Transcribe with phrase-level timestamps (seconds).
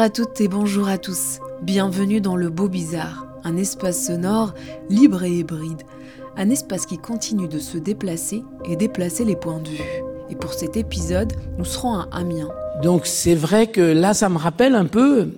[0.00, 1.40] Bonjour à toutes et bonjour à tous.
[1.60, 4.54] Bienvenue dans le Beau Bizarre, un espace sonore
[4.88, 5.82] libre et hybride.
[6.38, 10.02] Un espace qui continue de se déplacer et déplacer les points de vue.
[10.30, 12.48] Et pour cet épisode, nous serons à Amiens.
[12.82, 15.34] Donc c'est vrai que là, ça me rappelle un peu,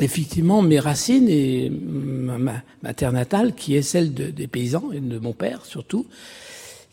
[0.00, 5.20] effectivement, mes racines et ma, terre natale, qui est celle de- des paysans et de
[5.20, 6.06] mon père surtout,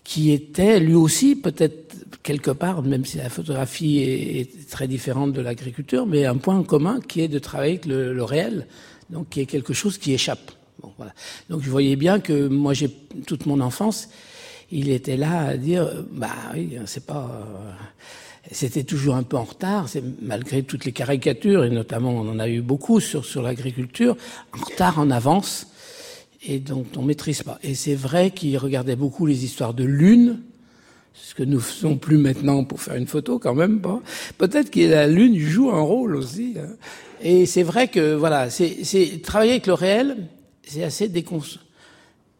[0.03, 1.82] qui était lui aussi peut-être
[2.21, 6.61] quelque part, même si la photographie est, est très différente de l'agriculture, mais un point
[6.63, 8.67] commun qui est de travailler avec le, le réel,
[9.09, 10.51] donc qui est quelque chose qui échappe.
[10.81, 11.13] Bon, voilà.
[11.49, 12.89] Donc je voyais bien que moi, j'ai
[13.25, 14.09] toute mon enfance,
[14.71, 17.29] il était là à dire, bah oui, c'est pas.
[17.31, 17.71] euh,
[18.51, 22.39] c'était toujours un peu en retard, c'est malgré toutes les caricatures, et notamment on en
[22.39, 24.17] a eu beaucoup sur, sur l'agriculture,
[24.51, 25.67] en retard, en avance,
[26.45, 27.57] et donc on maîtrise pas.
[27.63, 30.41] Et c'est vrai qu'il regardait beaucoup les histoires de lune,
[31.13, 34.01] ce que nous faisons plus maintenant pour faire une photo quand même pas.
[34.37, 36.55] Peut-être que la lune joue un rôle aussi.
[36.57, 36.73] hein.
[37.21, 40.27] Et c'est vrai que voilà, c'est travailler avec le réel,
[40.67, 41.39] c'est assez décon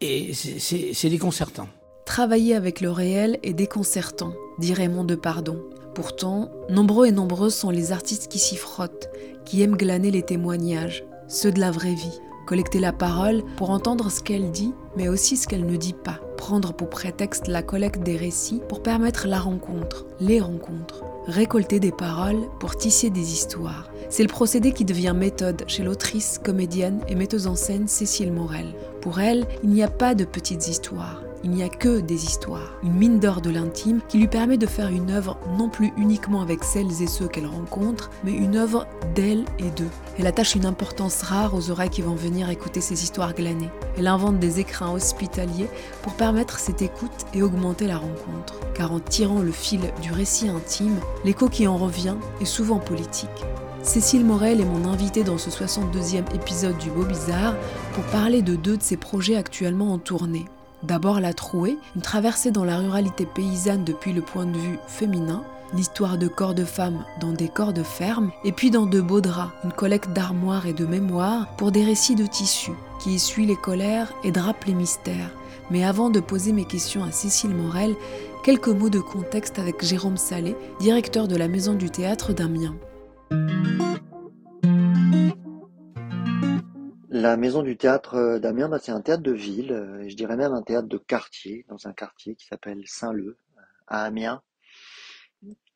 [0.00, 1.68] et c'est déconcertant.
[2.04, 5.62] Travailler avec le réel est déconcertant, dit Raymond Depardon.
[5.94, 9.08] Pourtant, nombreux et nombreuses sont les artistes qui s'y frottent,
[9.46, 14.10] qui aiment glaner les témoignages, ceux de la vraie vie, collecter la parole pour entendre
[14.10, 18.02] ce qu'elle dit, mais aussi ce qu'elle ne dit pas, prendre pour prétexte la collecte
[18.02, 23.90] des récits pour permettre la rencontre, les rencontres, récolter des paroles pour tisser des histoires.
[24.10, 28.66] C'est le procédé qui devient méthode chez l'autrice, comédienne et metteuse en scène Cécile Morel.
[29.00, 32.72] Pour elle, il n'y a pas de petites histoires, il n'y a que des histoires,
[32.82, 36.40] une mine d'or de l'intime qui lui permet de faire une œuvre non plus uniquement
[36.40, 39.90] avec celles et ceux qu'elle rencontre, mais une œuvre d'elle et d'eux.
[40.18, 43.68] Elle attache une importance rare aux oreilles qui vont venir écouter ces histoires glanées.
[43.98, 45.68] Elle invente des écrins hospitaliers
[46.02, 48.58] pour permettre cette écoute et augmenter la rencontre.
[48.74, 53.28] Car en tirant le fil du récit intime, l'écho qui en revient est souvent politique.
[53.82, 57.54] Cécile Morel est mon invitée dans ce 62e épisode du Beau Bizarre
[57.92, 60.46] pour parler de deux de ses projets actuellement en tournée.
[60.84, 65.42] D'abord La Trouée, une traversée dans la ruralité paysanne depuis le point de vue féminin,
[65.74, 69.22] l'histoire de corps de femmes dans des corps de ferme, et puis dans De Beaux
[69.22, 73.56] Draps, une collecte d'armoires et de mémoires pour des récits de tissus qui essuient les
[73.56, 75.30] colères et drapent les mystères.
[75.70, 77.96] Mais avant de poser mes questions à Cécile Morel,
[78.44, 82.74] quelques mots de contexte avec Jérôme Salé, directeur de la Maison du Théâtre d'Amiens.
[87.16, 90.36] La Maison du Théâtre euh, d'Amiens, bah, c'est un théâtre de ville, euh, je dirais
[90.36, 93.38] même un théâtre de quartier, dans un quartier qui s'appelle Saint-Leu,
[93.86, 94.42] à Amiens.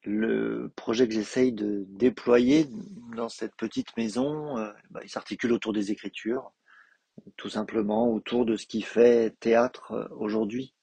[0.03, 2.67] Le projet que j'essaye de déployer
[3.15, 6.51] dans cette petite maison, euh, bah, il s'articule autour des écritures,
[7.37, 10.75] tout simplement autour de ce qui fait théâtre euh, aujourd'hui.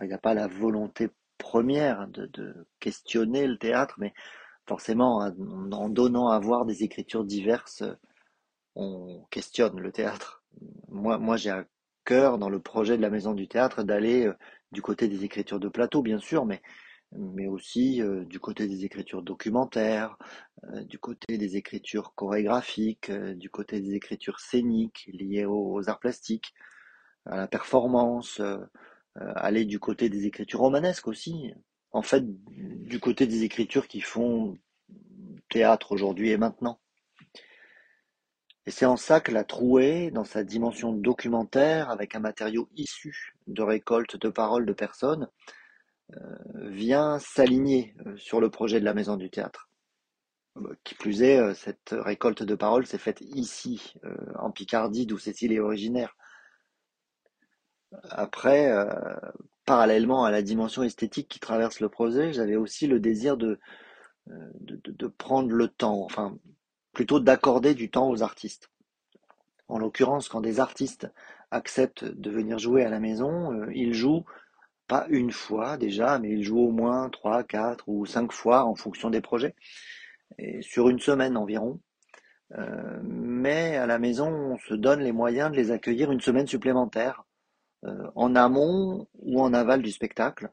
[0.00, 4.14] Il n'y a pas la volonté première de, questionner le théâtre, mais
[4.66, 7.84] forcément, en en donnant à voir des écritures diverses,
[8.78, 10.44] on questionne le théâtre.
[10.88, 11.66] Moi, moi j'ai à
[12.04, 14.34] cœur dans le projet de la Maison du Théâtre d'aller euh,
[14.72, 16.62] du côté des écritures de plateau, bien sûr, mais,
[17.12, 20.16] mais aussi euh, du côté des écritures documentaires,
[20.72, 26.54] euh, du côté des écritures chorégraphiques, du côté des écritures scéniques liées aux, arts plastiques,
[27.26, 28.40] à la performance,
[29.16, 31.52] aller du côté des écritures romanesques aussi.
[31.92, 34.56] En fait, du côté des écritures qui font
[35.50, 36.80] théâtre aujourd'hui et maintenant.
[38.68, 43.34] Et c'est en ça que la trouée, dans sa dimension documentaire, avec un matériau issu
[43.46, 45.26] de récoltes de paroles de personnes,
[46.14, 46.36] euh,
[46.68, 49.70] vient s'aligner euh, sur le projet de la Maison du Théâtre.
[50.58, 53.94] Euh, Qui plus est, cette récolte de paroles s'est faite ici,
[54.38, 56.14] en Picardie, d'où Cécile est originaire.
[58.10, 58.70] Après,
[59.64, 63.58] parallèlement à la dimension esthétique qui traverse le projet, j'avais aussi le désir de-
[64.26, 66.36] de prendre le temps, enfin,
[66.98, 68.72] plutôt d'accorder du temps aux artistes.
[69.68, 71.06] En l'occurrence, quand des artistes
[71.52, 74.24] acceptent de venir jouer à la maison, euh, ils jouent
[74.88, 78.74] pas une fois déjà, mais ils jouent au moins trois, quatre ou cinq fois en
[78.74, 79.54] fonction des projets,
[80.38, 81.78] et sur une semaine environ.
[82.58, 86.48] Euh, mais à la maison, on se donne les moyens de les accueillir une semaine
[86.48, 87.22] supplémentaire,
[87.84, 90.50] euh, en amont ou en aval du spectacle.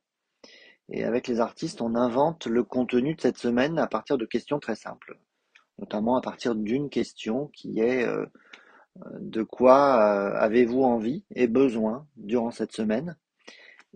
[0.89, 4.59] Et avec les artistes, on invente le contenu de cette semaine à partir de questions
[4.59, 5.17] très simples,
[5.79, 8.25] notamment à partir d'une question qui est euh,
[9.19, 13.17] de quoi euh, avez-vous envie et besoin durant cette semaine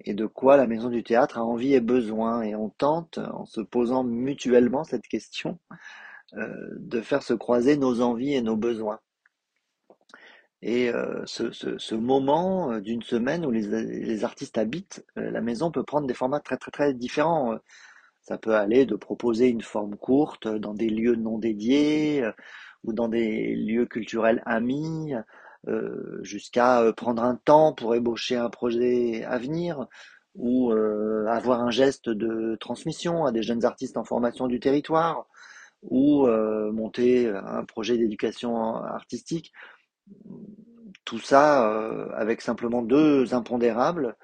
[0.05, 2.41] et de quoi la maison du théâtre a envie et besoin.
[2.41, 5.59] Et on tente, en se posant mutuellement cette question,
[6.33, 8.99] euh, de faire se croiser nos envies et nos besoins.
[10.61, 15.83] Et euh, ce, moment euh, d'une semaine où les, les, artistes habitent la maison peut
[15.83, 17.57] prendre des formats très très très différents.
[18.29, 22.23] Ça peut aller de proposer une forme courte dans des lieux non dédiés
[22.85, 25.13] ou dans des lieux culturels amis,
[25.67, 29.87] euh, jusqu'à prendre un temps pour ébaucher un projet à venir
[30.35, 35.25] ou euh, avoir un geste de transmission à des jeunes artistes en formation du territoire
[35.81, 39.53] ou euh, monter un projet d'éducation artistique.
[41.05, 44.15] Tout ça euh, avec simplement deux impondérables,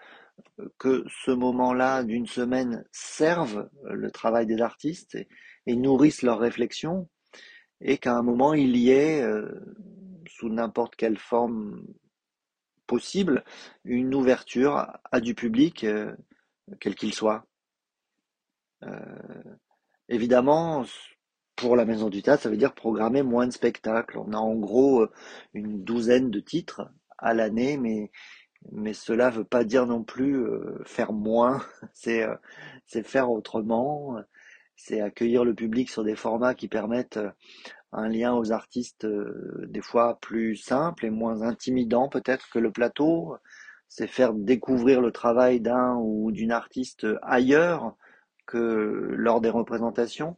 [0.78, 5.28] que ce moment-là d'une semaine serve le travail des artistes et,
[5.66, 7.10] et nourrissent leur réflexion,
[7.82, 9.48] et qu'à un moment il y ait, euh,
[10.28, 11.84] sous n'importe quelle forme
[12.88, 13.44] possible,
[13.84, 16.14] une ouverture à du public, euh,
[16.80, 17.46] quel qu'il soit.
[18.84, 19.58] Euh,
[20.10, 20.86] évidemment,
[21.56, 24.18] pour la Maison du Théâtre, ça veut dire programmer moins de spectacles.
[24.18, 25.08] On a en gros
[25.54, 28.12] une douzaine de titres à l'année, mais
[28.72, 31.64] mais cela veut pas dire non plus euh, faire moins.
[31.94, 32.36] C'est euh,
[32.88, 34.18] c'est faire autrement.
[34.76, 37.32] C'est accueillir le public sur des formats qui permettent euh,
[37.92, 39.08] un lien aux artistes
[39.68, 43.38] des fois plus simple et moins intimidant peut-être que le plateau.
[43.88, 47.96] C'est faire découvrir le travail d'un ou d'une artiste ailleurs
[48.46, 48.58] que
[49.16, 50.38] lors des représentations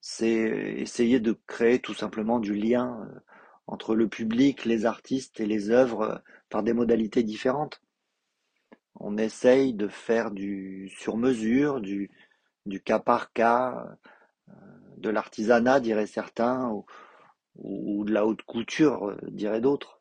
[0.00, 3.08] c'est essayer de créer tout simplement du lien
[3.66, 7.82] entre le public, les artistes et les œuvres par des modalités différentes.
[8.98, 12.10] On essaye de faire du sur-mesure, du,
[12.64, 13.96] du cas par cas,
[14.48, 14.52] euh,
[14.96, 16.86] de l'artisanat, diraient certains, ou,
[17.56, 20.00] ou de la haute couture, diraient d'autres.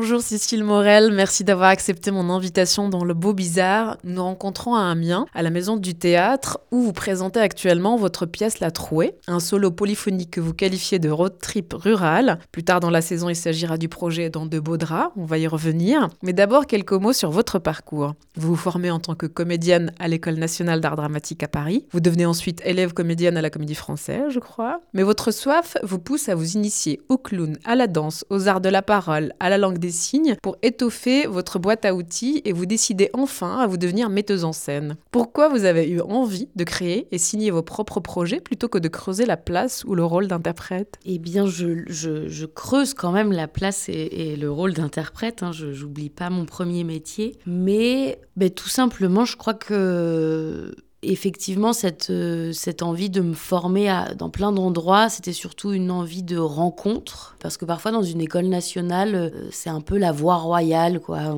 [0.00, 3.98] Bonjour Cécile Morel, merci d'avoir accepté mon invitation dans le Beau Bizarre.
[4.04, 8.60] Nous rencontrons à Amiens, à la Maison du Théâtre, où vous présentez actuellement votre pièce
[8.60, 12.38] La Trouée, un solo polyphonique que vous qualifiez de road trip rural.
[12.52, 15.36] Plus tard dans la saison, il s'agira du projet Dans de beaux draps, on va
[15.38, 16.08] y revenir.
[16.22, 18.14] Mais d'abord, quelques mots sur votre parcours.
[18.36, 21.86] Vous vous formez en tant que comédienne à l'École nationale d'art dramatique à Paris.
[21.90, 24.80] Vous devenez ensuite élève comédienne à la Comédie Française, je crois.
[24.94, 28.60] Mais votre soif vous pousse à vous initier au clown, à la danse, aux arts
[28.60, 32.52] de la parole, à la langue des signes pour étoffer votre boîte à outils et
[32.52, 34.96] vous décidez enfin à vous devenir metteuse en scène.
[35.10, 38.88] Pourquoi vous avez eu envie de créer et signer vos propres projets plutôt que de
[38.88, 40.98] creuser la place ou le rôle d'interprète?
[41.04, 45.42] Eh bien, je, je, creuse quand même la place et, et le rôle d'interprète.
[45.42, 45.52] Hein.
[45.52, 47.36] Je n'oublie pas mon premier métier.
[47.46, 53.92] Mais ben, tout simplement, je crois que effectivement, cette, euh, cette envie de me former
[54.16, 57.36] dans plein d'endroits, c'était surtout une envie de rencontre.
[57.40, 61.36] Parce que parfois, dans une école nationale, euh, c'est un peu la voie royale, quoi.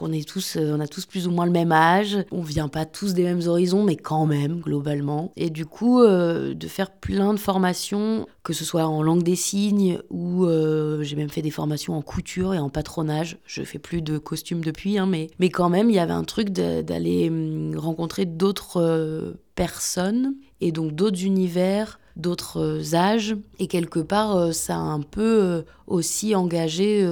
[0.00, 2.18] On, est tous, euh, on a tous plus ou moins le même âge.
[2.30, 5.32] On vient pas tous des mêmes horizons, mais quand même, globalement.
[5.36, 9.98] Et du coup, de faire plein de formations, que ce soit en langue des signes
[10.10, 10.46] ou
[11.00, 13.38] j'ai même fait des formations en couture et en patronage.
[13.46, 16.24] Je fais plus de costumes depuis, hein, mais, mais quand même, il y avait un
[16.24, 18.97] truc d'aller hum, rencontrer d'autres
[19.54, 23.36] personnes et donc d'autres univers, d'autres euh, âges.
[23.58, 27.06] Et quelque part, euh, ça a un peu euh, aussi engagé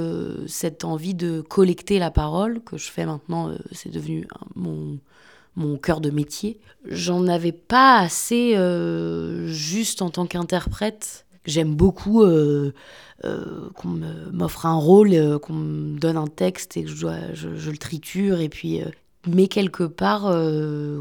[0.47, 3.53] cette envie de collecter la parole que je fais maintenant.
[3.73, 4.99] C'est devenu mon
[5.59, 6.61] mon cœur de métier.
[6.85, 8.55] J'en avais pas assez
[9.47, 12.23] juste en tant qu'interprète J'aime beaucoup
[13.23, 14.01] qu'on
[14.33, 18.41] m'offre un rôle, qu'on me donne un texte et que je, je, je le triture.
[18.41, 18.83] Et puis,
[19.27, 20.27] mais quelque part,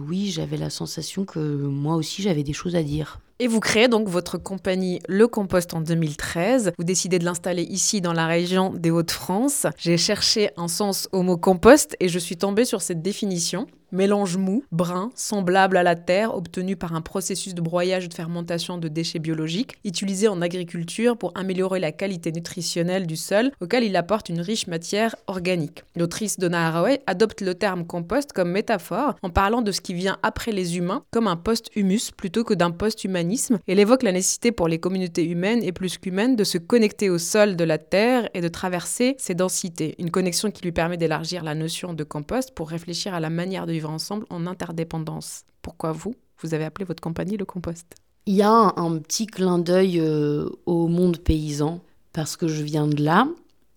[0.07, 3.19] oui, j'avais la sensation que moi aussi j'avais des choses à dire.
[3.39, 6.71] Et vous créez donc votre compagnie Le Compost en 2013.
[6.77, 9.67] Vous décidez de l'installer ici dans la région des Hauts-de-France.
[9.77, 13.67] J'ai cherché un sens au mot compost et je suis tombée sur cette définition.
[13.95, 18.13] Mélange mou, brun, semblable à la terre, obtenu par un processus de broyage et de
[18.13, 23.85] fermentation de déchets biologiques, utilisé en agriculture pour améliorer la qualité nutritionnelle du sol, auquel
[23.85, 25.85] il apporte une riche matière organique.
[25.95, 30.17] L'autrice Donna Haraway adopte le terme compost comme métaphore en parlant de ce qui vient
[30.23, 33.59] après les humains comme un post-humus plutôt que d'un post-humanisme.
[33.65, 37.17] Elle évoque la nécessité pour les communautés humaines et plus qu'humaines de se connecter au
[37.17, 39.95] sol de la terre et de traverser ses densités.
[39.99, 43.65] Une connexion qui lui permet d'élargir la notion de compost pour réfléchir à la manière
[43.65, 45.43] de vivre ensemble en interdépendance.
[45.61, 47.95] Pourquoi vous, vous avez appelé votre compagnie le compost?
[48.27, 52.87] Il y a un, petit clin d'œil euh, au monde paysan, parce que je viens
[52.87, 53.27] de là.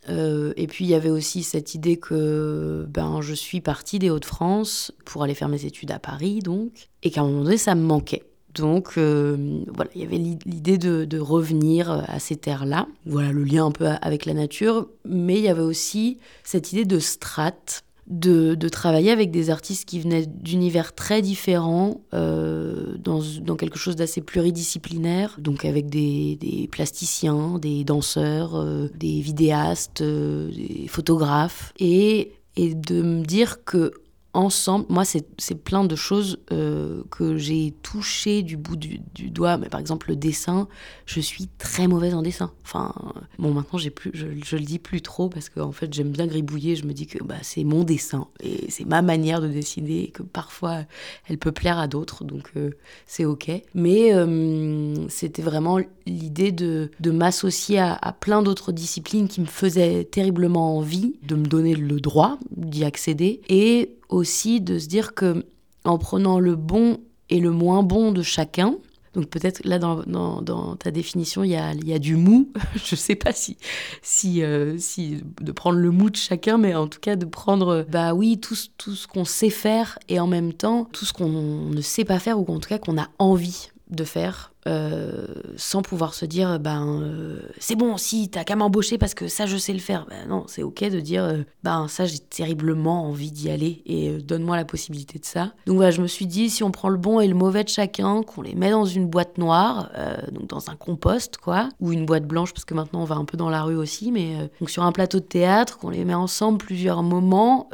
[0.08, 4.08] Euh, et puis il y avait aussi cette idée que ben, je suis partie des
[4.08, 7.74] Hauts-de-France pour aller faire mes études à Paris, donc, et qu'à un moment donné, ça
[7.74, 8.24] me manquait.
[8.54, 12.86] Donc euh, voilà, il y avait l'idée de, de, revenir à ces terres-là.
[13.04, 16.86] Voilà le lien un peu avec la nature, mais il y avait aussi cette idée
[16.86, 23.56] de strate de, travailler avec des artistes qui venaient d'univers très différents, euh, dans, dans,
[23.56, 30.50] quelque chose d'assez pluridisciplinaire, donc avec des, des plasticiens, des danseurs, euh, des vidéastes, euh,
[30.50, 33.92] des photographes, et, et de me dire que
[34.38, 34.86] ensemble.
[34.88, 39.58] Moi, c'est plein de choses euh, que j'ai touchées du bout du, doigt.
[39.58, 40.68] Mais par exemple, le dessin,
[41.06, 42.52] je suis très mauvaise en dessin.
[42.62, 42.94] Enfin,
[43.38, 46.26] bon, maintenant, plus, je, je, le dis plus trop parce qu'en en fait, j'aime bien
[46.26, 46.76] gribouiller.
[46.76, 50.08] Je me dis que bah, c'est mon dessin et c'est ma manière de dessiner et
[50.08, 50.84] que parfois,
[51.28, 52.24] elle peut plaire à d'autres.
[52.24, 52.70] Donc, euh,
[53.06, 53.50] c'est OK.
[53.74, 59.46] Mais euh, c'était vraiment l'idée de, de m'associer à, à plein d'autres disciplines qui me
[59.46, 65.14] faisaient terriblement envie, de me donner le droit d'y accéder et aussi de se dire
[65.14, 65.44] que
[65.84, 66.98] en prenant le bon
[67.30, 68.76] et le moins bon de chacun,
[69.14, 72.52] donc peut-être là dans, ta définition il y a, du mou,
[72.84, 73.56] je sais pas si
[74.02, 77.86] si euh, si de prendre le mou de chacun, mais en tout cas de prendre
[77.88, 81.28] bah oui tout, tout ce qu'on sait faire et en même temps tout ce qu'on
[81.28, 85.24] ne sait pas faire ou en tout cas qu'on a envie de faire euh,
[85.56, 89.46] sans pouvoir se dire ben euh, c'est bon si t'as qu'à m'embaucher parce que ça
[89.46, 90.06] je sais le faire.
[90.10, 94.18] Ben non c'est ok de dire euh, ben ça j'ai terriblement envie d'y aller et
[94.18, 95.52] donne-moi la possibilité de ça.
[95.66, 97.70] Donc voilà je me suis dit si on prend le bon et le mauvais de
[97.70, 99.90] chacun qu'on les met dans une boîte noire
[100.32, 103.24] donc dans un compost quoi ou une boîte blanche parce que maintenant on va un
[103.24, 106.14] peu dans la rue aussi mais donc sur un plateau de théâtre qu'on les met
[106.14, 107.70] ensemble plusieurs moments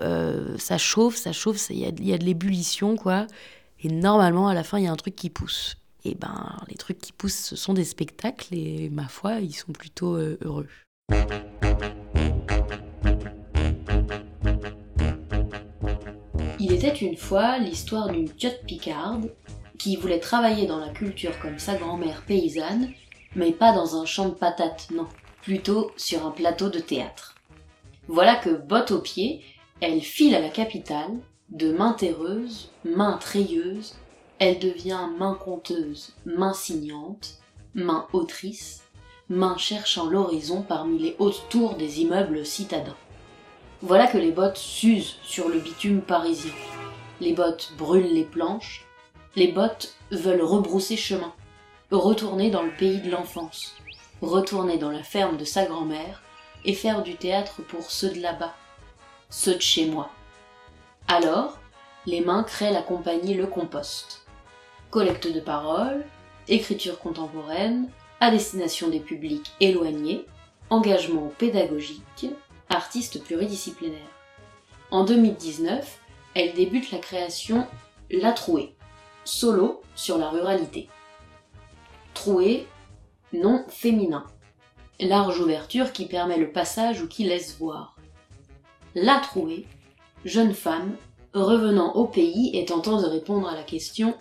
[0.58, 3.26] ça chauffe ça chauffe il y a, y a de l'ébullition quoi.
[3.80, 6.76] Et normalement à la fin il y a un truc qui pousse et ben les
[6.76, 10.68] trucs qui poussent, ce sont des spectacles et ma foi, ils sont plutôt euh, heureux.
[16.60, 19.30] Il était une fois l'histoire d'une tiote picarde
[19.78, 22.92] qui voulait travailler dans la culture comme sa grand-mère paysanne,
[23.34, 25.06] mais pas dans un champ de patates, non,
[25.42, 27.34] plutôt sur un plateau de théâtre.
[28.08, 29.42] Voilà que, botte aux pieds,
[29.80, 31.18] elle file à la capitale,
[31.50, 33.94] de main terreuse, main treilleuse,
[34.38, 37.38] elle devient main conteuse, main signante,
[37.74, 38.82] main autrice,
[39.28, 42.96] main cherchant l'horizon parmi les hautes tours des immeubles citadins.
[43.80, 46.52] Voilà que les bottes s'usent sur le bitume parisien.
[47.20, 48.86] Les bottes brûlent les planches.
[49.36, 51.32] Les bottes veulent rebrousser chemin,
[51.90, 53.74] retourner dans le pays de l'enfance,
[54.20, 56.22] retourner dans la ferme de sa grand-mère
[56.64, 58.54] et faire du théâtre pour ceux de là-bas,
[59.30, 60.10] ceux de chez moi.
[61.08, 61.58] Alors,
[62.06, 64.23] les mains créent la compagnie Le Compost
[64.94, 66.04] collecte de paroles,
[66.46, 67.88] écriture contemporaine,
[68.20, 70.24] à destination des publics éloignés,
[70.70, 72.30] engagement pédagogique,
[72.68, 73.98] artiste pluridisciplinaire.
[74.92, 75.98] En 2019,
[76.36, 77.66] elle débute la création
[78.08, 78.76] La Trouée,
[79.24, 80.88] solo sur la ruralité.
[82.14, 82.64] Trouée,
[83.32, 84.24] nom féminin.
[85.00, 87.96] Large ouverture qui permet le passage ou qui laisse voir.
[88.94, 89.66] La Trouée,
[90.24, 90.94] jeune femme,
[91.32, 94.14] revenant au pays et tentant de répondre à la question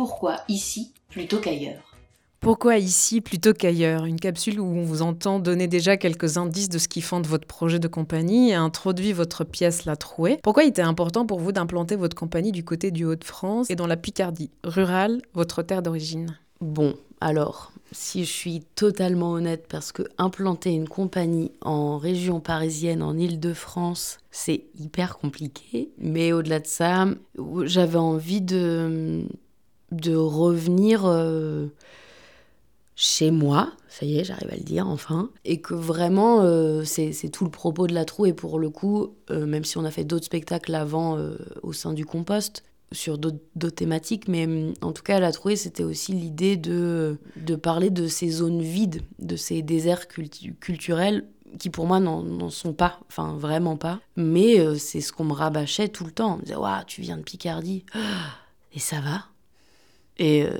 [0.00, 1.94] pourquoi ici plutôt qu'ailleurs?
[2.40, 4.06] Pourquoi ici plutôt qu'ailleurs?
[4.06, 7.46] Une capsule où on vous entend donner déjà quelques indices de ce qui fonde votre
[7.46, 10.38] projet de compagnie et introduit votre pièce La Trouée.
[10.42, 13.86] Pourquoi il était important pour vous d'implanter votre compagnie du côté du Hauts-de-France et dans
[13.86, 16.34] la Picardie, rurale, votre terre d'origine?
[16.62, 23.02] Bon, alors, si je suis totalement honnête, parce que implanter une compagnie en région parisienne,
[23.02, 25.90] en Île-de-France, c'est hyper compliqué.
[25.98, 27.06] Mais au-delà de ça,
[27.64, 29.26] j'avais envie de
[29.90, 31.66] de revenir euh,
[32.96, 37.30] chez moi, ça y est, j'arrive à le dire enfin, et que vraiment euh, c'est
[37.30, 39.90] tout le propos de la troue, et pour le coup, euh, même si on a
[39.90, 41.18] fait d'autres spectacles avant
[41.62, 45.84] au sein du compost, sur d'autres thématiques, mais mm, en tout cas, la trouée, c'était
[45.84, 51.26] aussi l'idée de, de parler de ces zones vides, de ces déserts culturels
[51.58, 55.88] qui pour moi n'en sont pas, enfin vraiment pas, mais c'est ce qu'on me rabâchait
[55.88, 56.34] tout le temps.
[56.34, 57.84] On me disait, waouh, tu viens de Picardie,
[58.72, 59.29] et ça va
[60.20, 60.50] et, euh,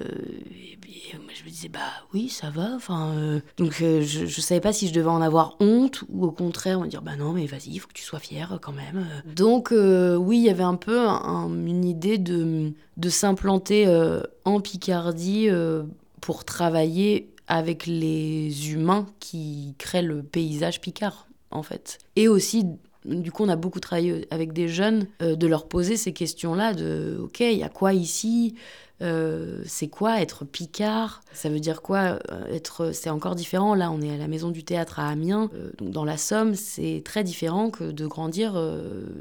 [1.35, 1.79] je me disais, bah
[2.12, 2.73] oui, ça va.
[2.75, 6.25] Enfin, euh, donc euh, je ne savais pas si je devais en avoir honte ou
[6.25, 8.73] au contraire me dire, bah non, mais vas-y, il faut que tu sois fière quand
[8.73, 9.07] même.
[9.26, 13.87] Donc oui, il y avait un peu une idée de, de s'implanter
[14.45, 15.49] en Picardie
[16.21, 21.99] pour travailler avec les humains qui créent le paysage picard, en fait.
[22.17, 22.64] Et aussi
[23.07, 27.19] du coup, on a beaucoup travaillé avec des jeunes, de leur poser ces questions-là de
[27.23, 28.55] OK, il y a quoi ici?
[29.02, 31.23] Euh, c'est quoi être picard?
[31.33, 33.75] Ça veut dire quoi euh, être C'est encore différent.
[33.75, 36.54] Là, on est à la Maison du Théâtre à Amiens, euh, donc dans la Somme,
[36.54, 38.61] c'est très différent que de grandir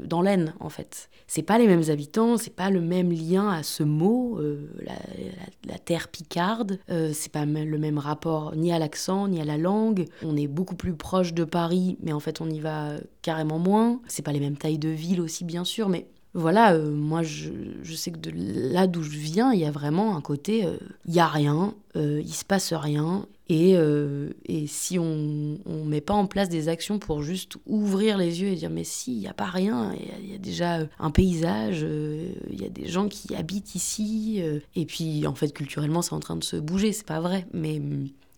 [0.04, 1.08] dans l'Aisne, en fait.
[1.26, 4.40] C'est pas les mêmes habitants, c'est pas le même lien à ce mot,
[4.82, 6.78] la, terre picarde.
[6.88, 10.06] c'est pas le même rapport ni à l'accent ni à la langue.
[10.24, 14.00] On est beaucoup plus proche de Paris, mais en fait, on y va carrément moins.
[14.08, 17.50] C'est pas les mêmes tailles de ville aussi, bien sûr, mais voilà, euh, moi je,
[17.94, 18.30] sais que de
[18.72, 21.74] là d'où je viens, il y a vraiment un côté, euh, il y a rien,
[21.96, 23.74] euh, il se passe rien, et,
[24.44, 28.48] et si on ne met pas en place des actions pour juste ouvrir les yeux
[28.50, 31.84] et dire mais si, il n'y a pas rien, il y, a déjà un paysage,
[31.84, 34.40] il y a des gens qui habitent ici,
[34.76, 37.82] et puis en fait culturellement c'est en train de se bouger, c'est pas vrai, mais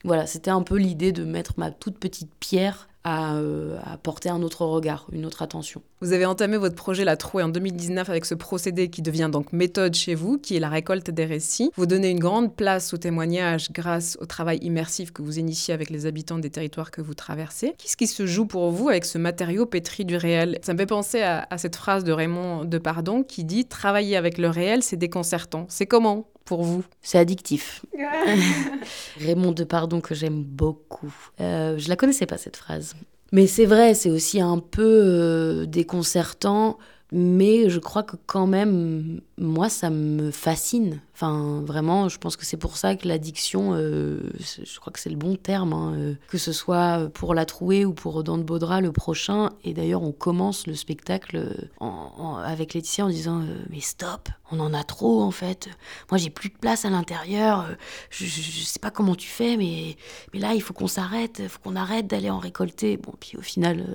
[0.04, 4.42] voilà, c'était un peu l'idée de mettre ma toute petite pierre euh, à, porter un
[4.42, 5.82] autre regard, une autre attention.
[6.00, 9.52] Vous avez entamé votre projet La Trouée en 2019 avec ce procédé qui devient donc
[9.52, 11.72] méthode chez vous, qui est la récolte des récits.
[11.74, 15.90] Vous donnez une grande place au témoignage grâce au travail immersif que vous initiez avec
[15.90, 17.74] les habitants des territoires que vous traversez.
[17.76, 20.60] Qu'est-ce qui se joue pour vous avec ce matériau pétri du réel?
[20.62, 24.38] Ça me fait penser à, à cette phrase de Raymond Depardon qui dit Travailler avec
[24.38, 25.66] le réel, c'est déconcertant.
[25.68, 26.28] C'est comment?
[26.52, 27.82] Pour vous C'est addictif.
[29.18, 31.10] Raymond Depardon que j'aime beaucoup.
[31.40, 32.94] Euh, je la connaissais pas cette phrase.
[33.32, 36.76] Mais c'est vrai, c'est aussi un peu euh, déconcertant
[37.12, 41.02] mais je crois que quand même, moi, ça me fascine.
[41.12, 45.10] Enfin, vraiment, je pense que c'est pour ça que l'addiction, euh, je crois que c'est
[45.10, 48.80] le bon terme, hein, euh, que ce soit pour La Trouée ou pour de Baudra
[48.80, 49.50] le prochain.
[49.62, 54.58] Et d'ailleurs, on commence le spectacle en, avec Laetitia en disant euh, Mais stop, on
[54.58, 55.68] en a trop en fait.
[56.10, 57.66] Moi, j'ai plus de place à l'intérieur.
[58.08, 59.96] Je, je, sais pas comment tu fais, mais,
[60.32, 62.96] mais là, il faut qu'on s'arrête, il faut qu'on arrête d'aller en récolter.
[62.96, 63.94] Bon, puis au final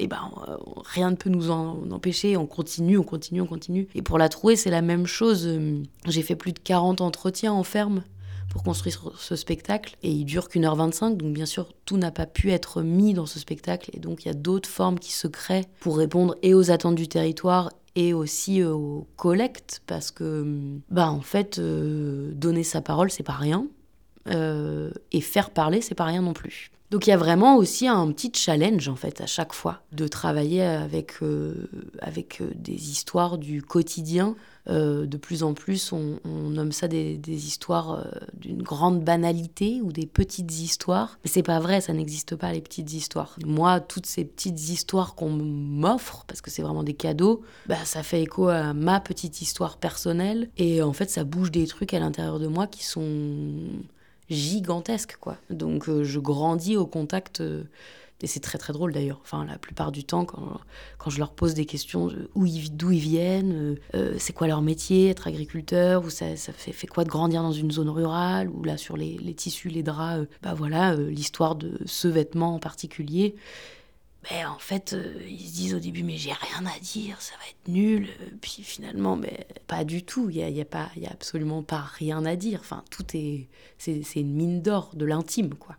[0.00, 0.30] et ben
[0.84, 3.86] rien ne peut nous en empêcher, on continue, on continue, on continue.
[3.94, 5.48] Et pour la trouée, c'est la même chose.
[6.06, 8.02] J'ai fait plus de 40 entretiens en ferme
[8.50, 9.96] pour construire ce spectacle.
[10.02, 13.14] Et il dure qu'une heure 25 donc bien sûr tout n'a pas pu être mis
[13.14, 13.90] dans ce spectacle.
[13.94, 16.96] Et donc il y a d'autres formes qui se créent pour répondre et aux attentes
[16.96, 19.82] du territoire et aussi euh, aux collectes.
[19.86, 20.44] Parce que
[20.90, 23.66] bah en fait euh, donner sa parole c'est pas rien
[24.30, 26.70] euh, et faire parler c'est pas rien non plus.
[26.90, 30.08] Donc il y a vraiment aussi un petit challenge en fait à chaque fois de
[30.08, 31.68] travailler avec, euh,
[32.00, 34.34] avec euh, des histoires du quotidien.
[34.66, 40.06] De plus en plus, on, nomme ça des, des histoires d'une grande banalité ou des
[40.06, 41.18] petites histoires.
[41.24, 43.34] Mais c'est pas vrai, ça n'existe pas les petites histoires.
[43.44, 48.04] Moi, toutes ces petites histoires qu'on m'offre, parce que c'est vraiment des cadeaux, bah, ça
[48.04, 50.50] fait écho à ma petite histoire personnelle.
[50.56, 53.08] Et en fait, ça bouge des trucs à l'intérieur de moi qui sont
[54.30, 55.36] gigantesque, quoi.
[55.50, 57.40] Donc euh, je grandis au contact.
[57.40, 57.64] Euh,
[58.22, 59.18] et c'est très très drôle d'ailleurs.
[59.22, 60.60] Enfin, la plupart du temps, quand,
[60.98, 65.08] quand je leur pose des questions d'où ils, ils viennent, euh, c'est quoi leur métier,
[65.08, 68.62] être agriculteur, ou ça, ça fait, fait, quoi de grandir dans une zone rurale, ou
[68.62, 73.36] là sur les, les tissus, les draps, bah voilà, l'histoire de ce vêtement en particulier.
[74.28, 77.34] Mais en fait, euh, ils se disent au début, mais j'ai rien à dire, ça
[77.36, 78.08] va être nul.
[78.42, 80.28] Puis finalement, mais pas du tout.
[80.28, 82.60] Il n'y a, y a, absolument pas rien à dire.
[82.60, 83.48] Enfin, tout est.
[83.78, 85.76] C'est, c'est une mine d'or de l'intime, quoi.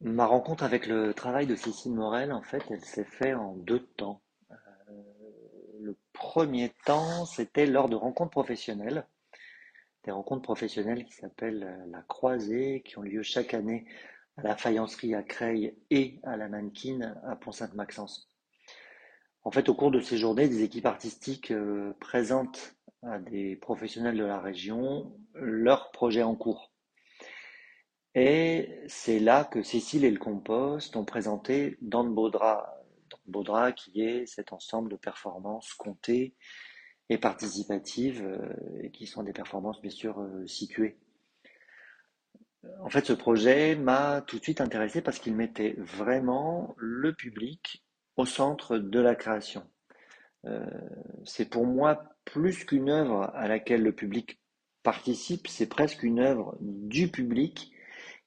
[0.00, 3.86] Ma rencontre avec le travail de Cécile Morel, en fait, elle s'est faite en deux
[3.96, 4.20] temps.
[4.50, 4.54] Euh,
[5.80, 9.06] le premier temps, c'était lors de rencontres professionnelles
[10.04, 13.84] des rencontres professionnelles qui s'appellent euh, la Croisée, qui ont lieu chaque année
[14.36, 18.30] à la faïencerie à Creil et à la mannequin à Pont-Sainte-Maxence.
[19.44, 24.16] En fait, au cours de ces journées, des équipes artistiques euh, présentent à des professionnels
[24.16, 26.72] de la région leurs projets en cours.
[28.14, 32.78] Et c'est là que Cécile et le Compost ont présenté Dans Baudra.
[33.26, 36.34] Baudra qui est cet ensemble de performances comptées
[37.08, 40.96] et participatives, euh, et qui sont des performances bien sûr euh, situées.
[42.80, 47.84] En fait, ce projet m'a tout de suite intéressé parce qu'il mettait vraiment le public
[48.16, 49.68] au centre de la création.
[50.44, 50.64] Euh,
[51.24, 54.40] c'est pour moi plus qu'une œuvre à laquelle le public
[54.84, 57.72] participe, c'est presque une œuvre du public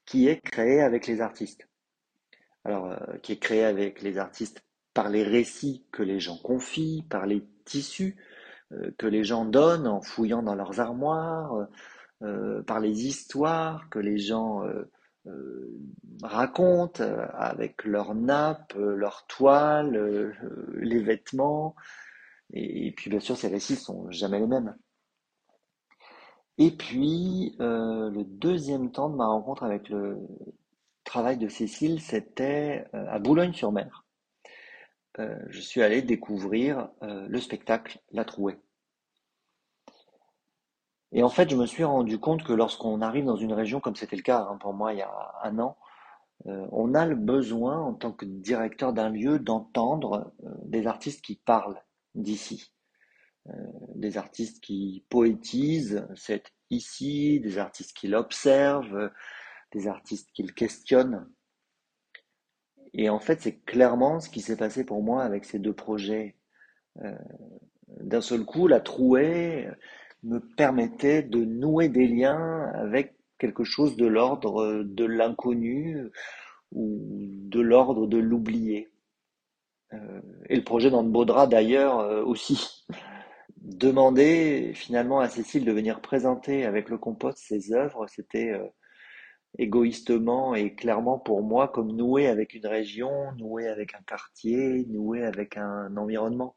[0.04, 1.68] qui est créée avec les artistes.
[2.64, 4.62] Alors, qui est créée avec les artistes
[4.92, 8.16] par les récits que les gens confient, par les tissus
[8.98, 11.64] que les gens donnent en fouillant dans leurs armoires, euh,
[12.22, 14.62] euh, par les histoires que les gens
[16.22, 17.02] racontent
[17.34, 20.36] avec leurs nappes, leurs toiles,
[20.76, 21.74] les vêtements.
[22.52, 24.76] Et, puis bien sûr, ces récits sont jamais les mêmes.
[26.58, 30.16] Et puis, le deuxième temps de ma rencontre avec le
[31.02, 34.05] travail de Cécile, c'était à Boulogne-sur-Mer.
[35.18, 38.58] Euh, je suis allé découvrir euh, le spectacle La Trouée.
[41.12, 43.96] Et en fait, je me suis rendu compte que lorsqu'on arrive dans une région, comme
[43.96, 45.78] c'était le cas hein, pour moi il y a un an,
[46.46, 51.36] euh, on a le besoin, en tant que directeur d'un lieu, d'entendre des artistes qui
[51.36, 51.82] parlent
[52.14, 52.72] d'ici.
[53.94, 59.10] des artistes qui poétisent, c'est ici, des artistes qui l'observent,
[59.72, 61.26] des artistes qui le questionnent.
[62.94, 66.36] Et en fait, c'est clairement ce qui s'est passé pour moi avec ces deux projets.
[67.02, 67.12] Euh,
[68.00, 69.68] d'un seul coup, la trouée
[70.22, 76.10] me permettait de nouer des liens avec quelque chose de l'ordre de l'inconnu
[76.72, 78.88] ou de l'ordre de l'oublié.
[79.92, 82.86] Euh, et le projet dans Baudra d'ailleurs euh, aussi.
[83.58, 88.52] Demander finalement à Cécile de venir présenter avec le compote ses œuvres, c'était
[89.58, 95.24] égoïstement et clairement pour moi comme nouer avec une région, nouer avec un quartier, nouer
[95.24, 96.56] avec un environnement.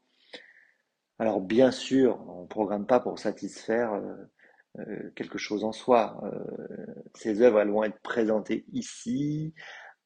[1.19, 4.15] Alors bien sûr, on ne programme pas pour satisfaire euh,
[4.79, 6.21] euh, quelque chose en soi.
[6.23, 6.85] Euh,
[7.15, 9.53] ces œuvres, elles vont être présentées ici,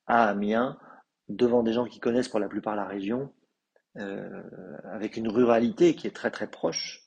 [0.07, 0.77] à Amiens,
[1.29, 3.33] devant des gens qui connaissent pour la plupart la région,
[3.95, 7.03] avec une ruralité qui est très très proche,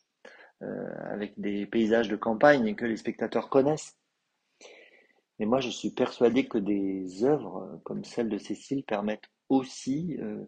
[0.61, 3.99] avec des paysages de campagne que les spectateurs connaissent.
[5.38, 10.16] Mais moi, je suis persuadé que des œuvres euh, comme celle de Cécile permettent aussi
[10.20, 10.44] euh,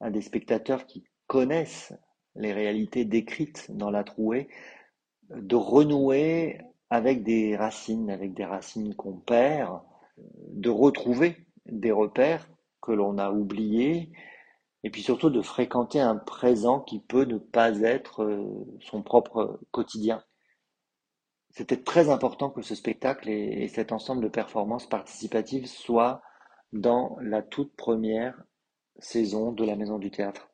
[0.00, 1.92] à des spectateurs qui connaissent
[2.36, 4.48] les réalités décrites dans la trouée
[5.30, 6.60] de renouer
[6.90, 9.80] avec des racines, avec des racines qu'on perd,
[10.16, 11.36] de retrouver
[11.66, 12.48] des repères
[12.80, 14.10] que l'on a oubliés,
[14.84, 18.44] et puis surtout de fréquenter un présent qui peut ne pas être euh,
[18.80, 20.22] son propre quotidien.
[21.50, 26.22] C'était très important que ce spectacle et, cet ensemble de performances participatives soient
[26.72, 28.42] dans la toute première
[28.98, 30.50] saison de la Maison du Théâtre.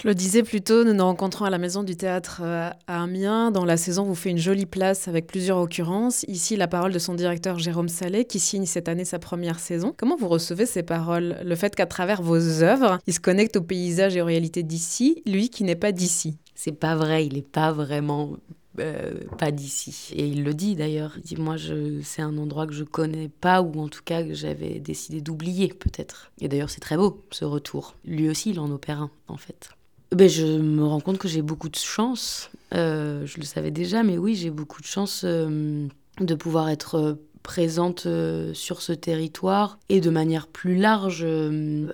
[0.00, 3.02] Je le disais plus tôt, nous nous rencontrons à la Maison du Théâtre euh, à
[3.02, 3.50] Amiens.
[3.50, 6.24] Dans la saison, vous fait une jolie place avec plusieurs occurrences.
[6.28, 9.92] Ici, la parole de son directeur Jérôme Salé, qui signe cette année sa première saison.
[9.96, 11.38] Comment vous recevez ces paroles?
[11.42, 15.20] Le fait qu'à travers vos œuvres, il se connecte au paysage et aux réalités d'ici,
[15.26, 16.38] lui qui n'est pas d'ici.
[16.54, 18.36] C'est pas vrai, il n'est pas vraiment
[18.78, 20.12] euh, pas d'ici.
[20.14, 21.14] Et il le dit d'ailleurs.
[21.16, 21.56] Il dit Moi,
[22.04, 25.74] c'est un endroit que je connais pas, ou en tout cas que j'avais décidé d'oublier,
[25.76, 26.30] peut-être.
[26.40, 27.96] Et d'ailleurs, c'est très beau, ce retour.
[28.04, 29.70] Lui aussi, il en opère un, en fait
[30.12, 32.50] ben, Je me rends compte que j'ai beaucoup de chance.
[32.74, 35.86] Euh, je le savais déjà, mais oui, j'ai beaucoup de chance euh,
[36.20, 38.06] de pouvoir être euh, présente
[38.52, 41.26] sur ce territoire et de manière plus large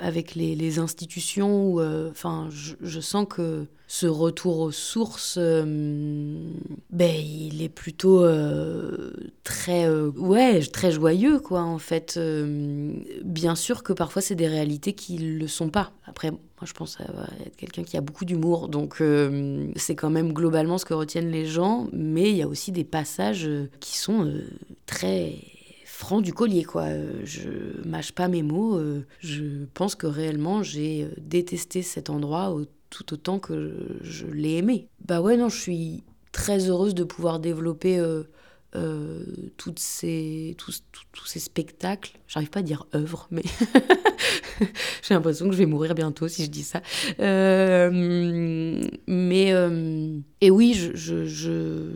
[0.00, 1.76] avec les, institutions.
[2.10, 5.64] Enfin, je, sens que ce retour aux sources, ben,
[7.00, 8.26] il est plutôt
[9.44, 12.18] très, ouais, très joyeux, quoi, en fait.
[13.24, 15.92] bien sûr que parfois, c'est des réalités qui ne le sont pas.
[16.06, 16.32] Après,
[16.64, 20.84] je pense être quelqu'un qui a beaucoup d'humour, donc euh, c'est quand même globalement ce
[20.84, 24.44] que retiennent les gens, mais il y a aussi des passages euh, qui sont euh,
[24.86, 25.34] très
[25.84, 26.86] francs du collier, quoi.
[27.24, 27.50] Je
[27.84, 28.80] mâche pas mes mots,
[29.20, 32.52] je pense que réellement j'ai détesté cet endroit
[32.94, 34.88] tout autant que je l'ai aimé.
[35.04, 38.02] Bah ouais, non, je suis très heureuse de pouvoir développer
[39.56, 42.18] toutes ces, tous, tous, ces spectacles.
[42.26, 43.42] J'arrive pas à dire œuvre, mais
[45.02, 46.80] J'ai l'impression que je vais mourir bientôt si je dis ça.
[47.20, 47.90] Euh,
[49.06, 51.90] mais, euh, et oui, je, je, je,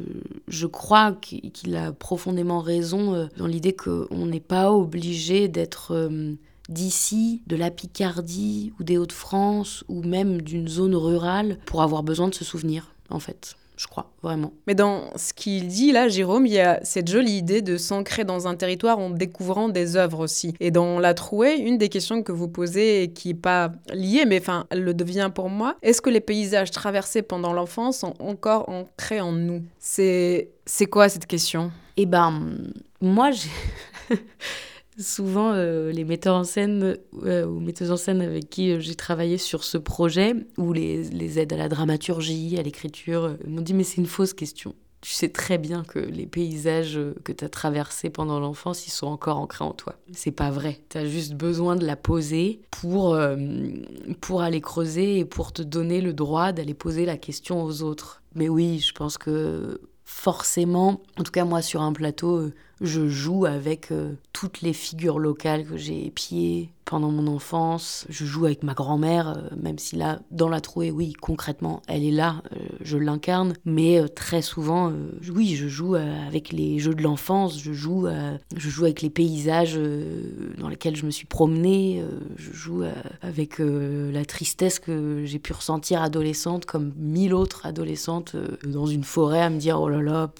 [0.48, 6.10] je crois qu'il a profondément raison euh, dans l'idée qu'on n'est pas obligé d'être
[6.68, 12.28] d'ici, de la Picardie ou des Hauts-de-France ou même d'une zone rurale pour avoir besoin
[12.28, 14.52] de se souvenir, en fait je crois, vraiment.
[14.66, 18.24] Mais dans ce qu'il dit là, Jérôme, il y a cette jolie idée de s'ancrer
[18.24, 20.52] dans un territoire en découvrant des œuvres aussi.
[20.58, 24.24] Et dans La Trouée, une des questions que vous posez, et qui n'est pas liée,
[24.26, 28.14] mais enfin, elle le devient pour moi, est-ce que les paysages traversés pendant l'enfance sont
[28.18, 29.62] encore ancrés en nous?
[29.78, 30.50] C'est
[30.90, 31.70] quoi cette question?
[31.96, 32.58] Eh ben,
[33.00, 33.48] moi, j'ai...
[34.98, 38.94] souvent euh, les metteurs en scène euh, ou metteuses en scène avec qui euh, j'ai
[38.94, 43.74] travaillé sur ce projet ou les, les, aides à la dramaturgie, à l'écriture, m'ont dit
[43.74, 44.74] mais c'est une fausse question.
[45.00, 49.06] Tu sais très bien que les paysages que tu as traversés pendant l'enfance, ils sont
[49.06, 49.94] encore ancrés en toi.
[50.12, 50.80] C'est pas vrai.
[50.88, 53.16] Tu as juste besoin de la poser pour,
[54.20, 58.22] pour aller creuser et pour te donner le droit d'aller poser la question aux autres.
[58.34, 63.44] Mais oui, je pense que forcément, en tout cas moi sur un plateau, Je joue
[63.44, 68.06] avec euh, toutes les figures locales que j'ai épiées pendant mon enfance.
[68.08, 72.04] Je joue avec ma grand-mère, euh, même si là, dans la trouée, oui, concrètement, elle
[72.04, 73.54] est là, euh, je l'incarne.
[73.64, 74.92] Mais très souvent,
[75.34, 78.06] oui, je joue avec les jeux de l'enfance, je joue,
[78.56, 79.78] je joue avec les paysages
[80.58, 82.02] dans lesquels je me suis promenée,
[82.36, 82.84] je joue
[83.22, 89.42] avec la tristesse que j'ai pu ressentir adolescente, comme mille autres adolescentes dans une forêt,
[89.42, 90.30] à me dire, oh là là,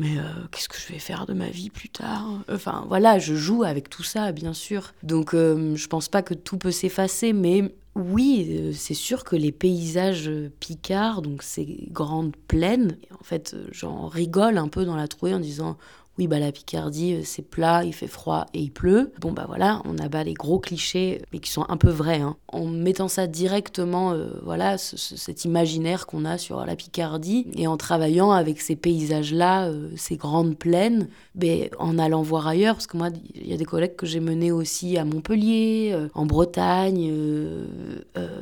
[0.00, 2.26] mais euh, qu'est-ce que je vais faire de ma vie plus tard?
[2.50, 4.94] Enfin voilà, je joue avec tout ça, bien sûr.
[5.02, 9.36] Donc euh, je pense pas que tout peut s'effacer, mais oui, euh, c'est sûr que
[9.36, 15.06] les paysages picards, donc ces grandes plaines, en fait, j'en rigole un peu dans la
[15.06, 15.76] trouée en disant
[16.20, 19.10] oui, bah la Picardie, euh, c'est plat, il fait froid et il pleut.
[19.20, 22.20] Bon, bah voilà, on abat les gros clichés, mais qui sont un peu vrais.
[22.20, 22.36] Hein.
[22.48, 27.78] En mettant ça directement, euh, voilà, cet imaginaire qu'on a sur la Picardie, et en
[27.78, 31.08] travaillant avec ces paysages-là, euh, ces grandes plaines,
[31.40, 34.20] mais en allant voir ailleurs, parce que moi, il y a des collègues que j'ai
[34.20, 37.12] menés aussi à Montpellier, en Bretagne,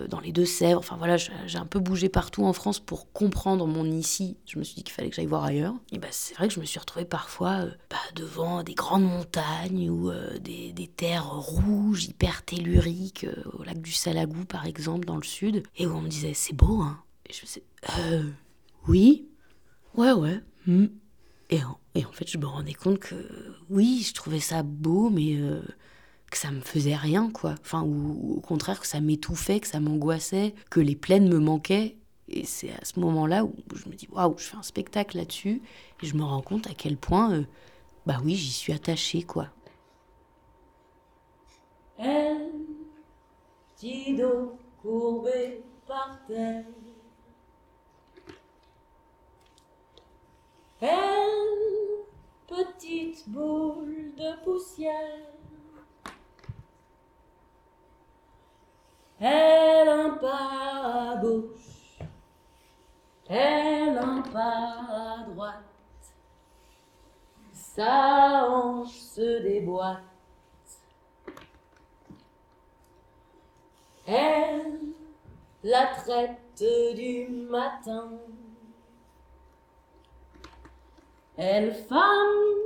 [0.08, 0.78] dans les Deux-Sèvres.
[0.78, 4.36] Enfin voilà, j'ai un peu bougé partout en France pour comprendre mon ici.
[4.46, 5.74] Je me suis dit qu'il fallait que j'aille voir ailleurs.
[5.92, 9.90] Et bah, c'est vrai que je me suis retrouvée parfois bah, devant des grandes montagnes
[9.90, 15.16] ou euh, des, terres rouges, hyper telluriques, euh, au lac du Salagou par exemple, dans
[15.16, 16.98] le sud, et où on me disait c'est beau, hein.
[17.28, 17.62] Et je me disais
[18.00, 18.22] euh,
[18.86, 19.28] oui,
[19.94, 20.40] ouais, ouais.
[20.66, 20.86] Hmm.
[21.50, 23.14] Et, en, fait, je me rendais compte que
[23.70, 25.38] oui, je trouvais ça beau, mais
[26.30, 27.54] que ça me faisait rien, quoi.
[27.60, 31.96] Enfin, ou, au contraire, que ça m'étouffait, que ça m'angoissait, que les plaines me manquaient.
[32.28, 35.62] Et c'est à ce moment-là où je me dis, waouh, je fais un spectacle là-dessus,
[36.02, 37.44] et je me rends compte à quel point, euh,
[38.04, 39.48] bah oui, j'y suis attachée, quoi.
[41.98, 42.50] Elle,
[45.86, 46.64] par terre.
[50.80, 52.04] Elle,
[52.46, 55.26] petite boule de poussière.
[59.20, 61.78] Elle, un pas à gauche
[63.28, 65.54] elle en pas à droite,
[67.52, 70.00] sa hanche se déboîte.
[74.06, 74.78] Elle,
[75.62, 76.64] la traite
[76.96, 78.08] du matin,
[81.38, 82.58] elle femme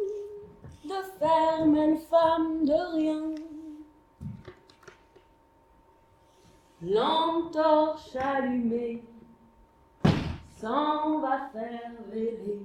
[0.83, 3.35] de ferme, elle femme de rien.
[6.81, 9.05] L'entorche allumée
[10.57, 12.63] s'en va faire rêver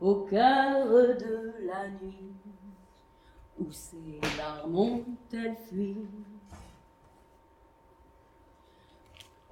[0.00, 2.32] au cœur de la nuit
[3.58, 5.96] où ses larmes ont-elles fui.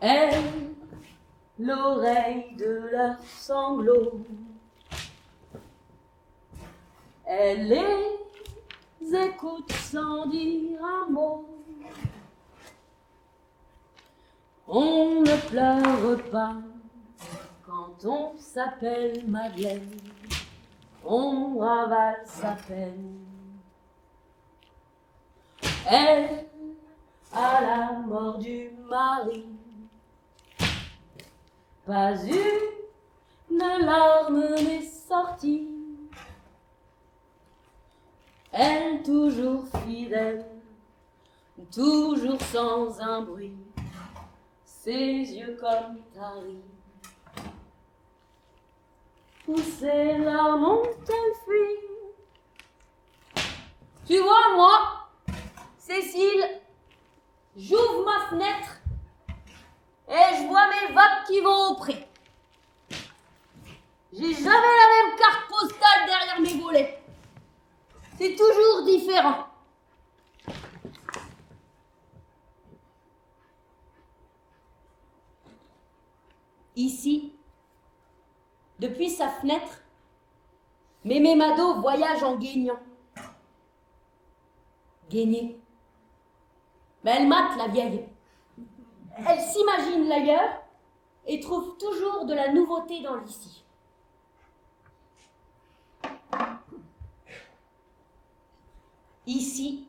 [0.01, 0.43] Elle,
[1.59, 4.25] l'oreille de leurs sanglots,
[7.29, 11.47] elle les écoute sans dire un mot.
[14.67, 16.57] On ne pleure pas
[17.67, 19.91] quand on s'appelle Madeleine,
[21.05, 23.19] on ravale sa peine.
[25.91, 26.47] Elle,
[27.33, 29.45] à la mort du mari,
[31.87, 35.78] pas une larme n'est sortie.
[38.61, 40.45] Elle, toujours fidèle,
[41.73, 43.57] toujours sans un bruit,
[44.65, 46.65] ses yeux comme taris
[49.49, 53.43] pousser la montagne fuit.
[54.07, 55.09] Tu vois, moi,
[55.79, 56.61] Cécile,
[57.57, 58.81] j'ouvre ma fenêtre
[60.07, 62.07] et je vois mes vagues qui vont au pré.
[64.13, 66.98] J'ai jamais la même carte postale derrière mes volets.
[68.19, 69.47] C'est toujours différent.
[76.75, 77.33] Ici,
[78.81, 79.83] depuis sa fenêtre,
[81.05, 82.81] Mémé Mado voyage en guignant.
[85.09, 85.61] Guigner.
[87.05, 88.05] Mais elle mate la vieille.
[89.17, 90.61] Elle s'imagine l'ailleurs
[91.25, 93.65] et trouve toujours de la nouveauté dans l'ici.
[99.29, 99.87] Ici,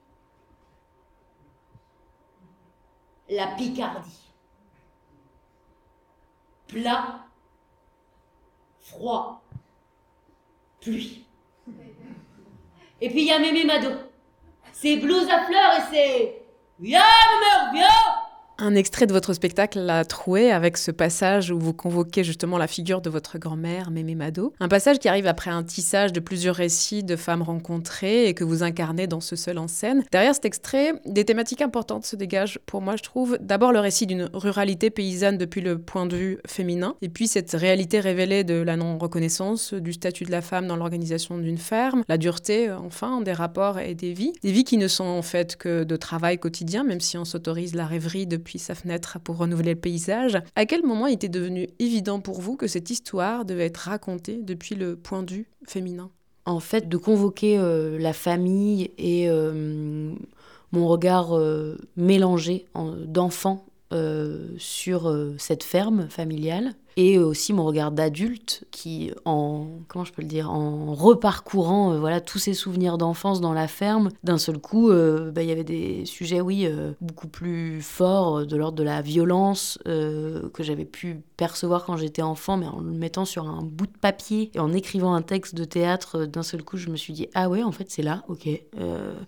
[3.30, 4.34] la Picardie.
[6.68, 7.26] Plat
[8.82, 9.42] froid,
[10.82, 11.26] pluie.
[13.00, 13.92] Et puis il y a Mémé Mado.
[14.74, 16.46] Ses blouses à fleurs et ses
[16.78, 18.19] Viens, mère, viens
[18.62, 22.68] Un extrait de votre spectacle l'a troué avec ce passage où vous convoquez justement la
[22.68, 24.52] figure de votre grand-mère, Mémé Mado.
[24.60, 28.44] Un passage qui arrive après un tissage de plusieurs récits de femmes rencontrées et que
[28.44, 30.04] vous incarnez dans ce seul en scène.
[30.12, 33.38] Derrière cet extrait, des thématiques importantes se dégagent pour moi, je trouve.
[33.40, 37.52] D'abord le récit d'une ruralité paysanne depuis le point de vue féminin, et puis cette
[37.52, 42.18] réalité révélée de la non-reconnaissance du statut de la femme dans l'organisation d'une ferme, la
[42.18, 44.34] dureté, enfin, des rapports et des vies.
[44.44, 47.74] Des vies qui ne sont en fait que de travail quotidien, même si on s'autorise
[47.74, 50.42] la rêverie depuis sa fenêtre pour renouveler le paysage.
[50.56, 54.76] À quel moment était devenu évident pour vous que cette histoire devait être racontée depuis
[54.76, 56.10] le point de vue féminin?
[56.46, 60.14] En fait, de convoquer euh, la famille et euh,
[60.72, 62.66] mon regard euh, mélangé
[63.06, 63.66] d'enfant
[64.60, 70.28] sur cette ferme familiale et aussi mon regard d'adulte qui en comment je peux le
[70.28, 74.90] dire en reparcourant euh, voilà tous ces souvenirs d'enfance dans la ferme d'un seul coup
[74.90, 78.84] euh, bah, il y avait des sujets oui euh, beaucoup plus forts de l'ordre de
[78.84, 83.62] la violence que j'avais pu percevoir quand j'étais enfant mais en le mettant sur un
[83.64, 86.98] bout de papier et en écrivant un texte de théâtre d'un seul coup je me
[86.98, 88.50] suis dit ah ouais en fait c'est là ok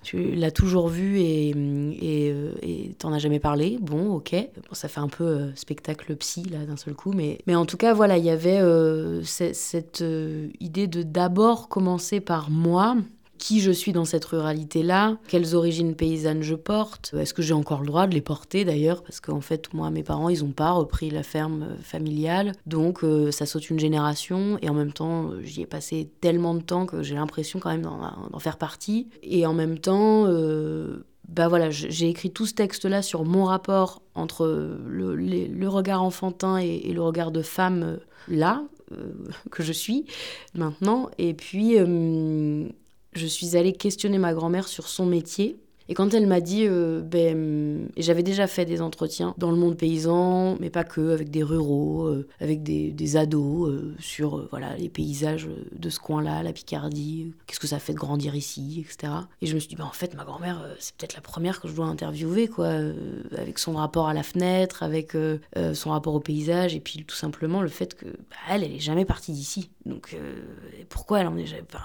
[0.04, 1.54] tu l'as toujours vu et
[2.02, 4.36] et t'en as jamais parlé bon ok.
[4.56, 7.78] Bon, ça fait un peu spectacle psy là d'un seul coup mais mais en tout
[7.78, 12.98] cas, voilà, il y avait euh, cette, euh, idée de d'abord commencer par moi,
[13.38, 17.80] qui je suis dans cette ruralité-là, quelles origines paysannes je porte, est-ce que j'ai encore
[17.80, 20.72] le droit de les porter d'ailleurs, parce qu'en fait, moi, mes parents, ils n'ont pas
[20.72, 25.62] repris la ferme euh, familiale, donc ça saute une génération, et en même temps, j'y
[25.62, 29.54] ai passé tellement de temps que j'ai l'impression quand même d'en faire partie, et en
[29.54, 30.28] même temps,
[31.28, 36.92] bah voilà, j'ai écrit tout ce texte-là sur mon rapport entre le, regard enfantin et,
[36.92, 39.14] le regard de femme euh, là, euh,
[39.52, 40.06] que je suis
[40.54, 41.10] maintenant.
[41.18, 42.68] Et puis, euh,
[43.14, 45.61] je suis allée questionner ma grand-mère sur son métier.
[45.92, 49.76] Et quand elle m'a dit, euh, ben, j'avais déjà fait des entretiens dans le monde
[49.76, 54.78] paysan, mais pas que, avec des ruraux, euh, avec des, des ados, euh, sur voilà
[54.78, 59.12] les paysages de ce coin-là, la Picardie, qu'est-ce que ça fait de grandir ici, etc.
[59.42, 61.68] Et je me suis dit, ben, en fait, ma grand-mère, c'est peut-être la première que
[61.68, 62.70] je dois interviewer, quoi,
[63.38, 65.12] avec son rapport à la fenêtre, avec
[65.74, 69.04] son rapport au paysage, et puis tout simplement le fait que bah, elle, elle jamais
[69.04, 69.70] partie d'ici.
[69.86, 70.16] Donc
[70.88, 71.36] pourquoi elle en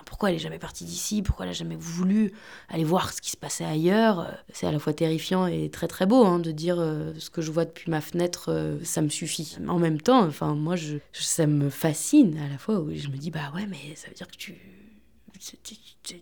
[0.05, 1.23] pourquoi elle est jamais partie d'ici?
[1.23, 2.33] Pourquoi elle a jamais voulu
[2.69, 3.96] aller voir ce qui se passait ailleurs?
[3.97, 7.31] Euh, c'est à la fois terrifiant et très très beau hein, de dire euh, ce
[7.31, 9.57] que je vois depuis ma fenêtre, euh, ça me suffit.
[9.69, 10.75] En même temps, enfin moi,
[11.13, 14.15] ça me fascine à la fois où je me dis bah ouais, mais ça veut
[14.15, 14.55] dire que tu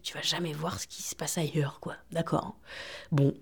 [0.02, 1.94] tu, vas jamais voir ce qui se passe ailleurs, quoi.
[2.10, 2.56] D'accord.
[3.12, 3.32] Bon,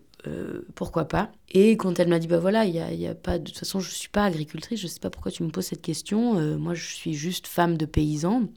[0.74, 1.32] pourquoi pas.
[1.48, 3.90] Et quand elle m'a dit, bah voilà, il y a, pas, de toute façon, je
[3.90, 6.58] suis pas agricultrice, je sais pas pourquoi tu me poses cette question.
[6.58, 8.48] moi, je suis juste femme de paysan.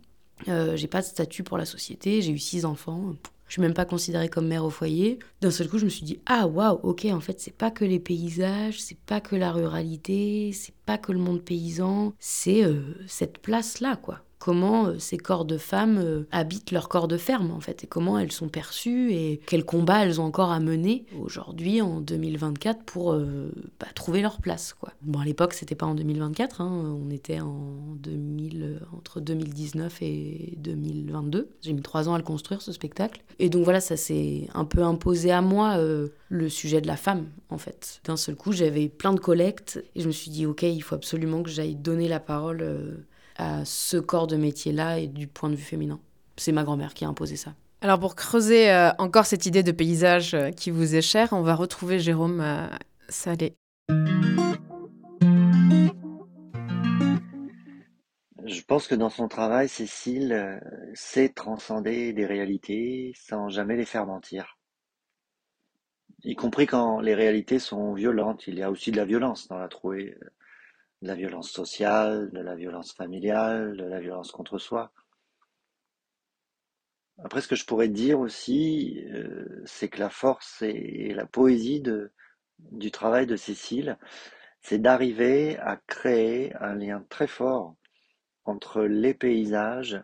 [0.48, 3.16] j'ai pas de statut pour la société, j'ai eu six enfants.
[3.48, 5.20] Je suis même pas considérée comme mère au foyer.
[5.42, 7.86] D'un seul coup, je me suis dit ah waouh, ok, en fait, c'est pas que
[7.86, 12.82] les paysages, c'est pas que la ruralité, c'est pas que le monde paysan, c'est euh,
[13.08, 17.18] cette place là, quoi comment euh, ces corps de femmes euh, habitent leur corps de
[17.18, 20.60] ferme en fait et comment elles sont perçues et quels combats elles ont encore à
[20.60, 24.94] mener aujourd'hui en 2024 pour euh, bah, trouver leur place quoi.
[25.02, 30.54] Bon à l'époque c'était pas en 2024, hein, on était en 2000 entre 2019 et
[30.58, 31.50] 2022.
[31.64, 34.66] J'ai mis trois ans à le construire ce spectacle et donc voilà ça s'est un
[34.66, 35.80] peu imposé à moi
[36.30, 38.00] le sujet de la femme en fait.
[38.06, 40.94] D'un seul coup j'avais plein de collectes et je me suis dit ok il faut
[40.94, 42.62] absolument que j'aille donner la parole
[43.38, 46.00] à ce corps de métier-là et du point de vue féminin.
[46.38, 47.54] C'est ma grand-mère qui a imposé ça.
[47.82, 51.42] Alors pour creuser euh, encore cette idée de paysage euh, qui vous est chère, on
[51.42, 52.68] va retrouver Jérôme euh,
[53.10, 53.54] Salé.
[58.46, 60.60] Je pense que dans son travail, Cécile
[60.94, 64.58] sait transcender des réalités sans jamais les faire mentir.
[66.24, 68.48] Y compris quand les réalités sont violentes.
[68.48, 70.16] Il y a aussi de la violence dans la trouée
[71.06, 74.92] de la violence sociale, de la violence familiale, de la violence contre soi.
[77.24, 81.84] Après, ce que je pourrais dire aussi, euh, c'est que la force et la poésie
[82.58, 84.00] du travail de Cécile,
[84.62, 87.76] c'est d'arriver à créer un lien très fort
[88.44, 90.04] entre les paysages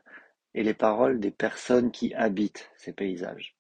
[0.54, 3.58] et les paroles des personnes qui habitent ces paysages.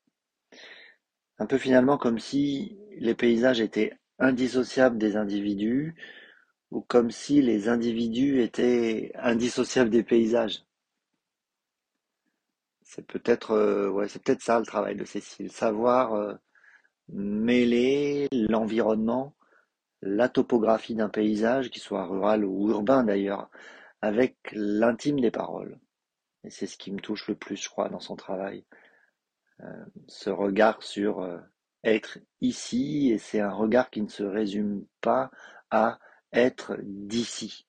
[1.39, 5.95] Un peu finalement comme si les paysages étaient indissociables des individus,
[6.71, 10.63] ou comme si les individus étaient indissociables des paysages.
[12.83, 16.33] C'est peut-être euh, ouais, c'est peut-être ça le travail de Cécile, savoir euh,
[17.09, 19.35] mêler l'environnement,
[20.01, 23.49] la topographie d'un paysage, qu'il soit rural ou urbain d'ailleurs,
[24.01, 25.79] avec l'intime des paroles.
[26.43, 28.65] Et c'est ce qui me touche le plus, je crois, dans son travail.
[29.61, 31.41] Euh, ce regard sur
[31.83, 35.31] être ici et c'est un regard qui ne se résume pas
[35.69, 35.99] à
[36.33, 37.65] être d'ici.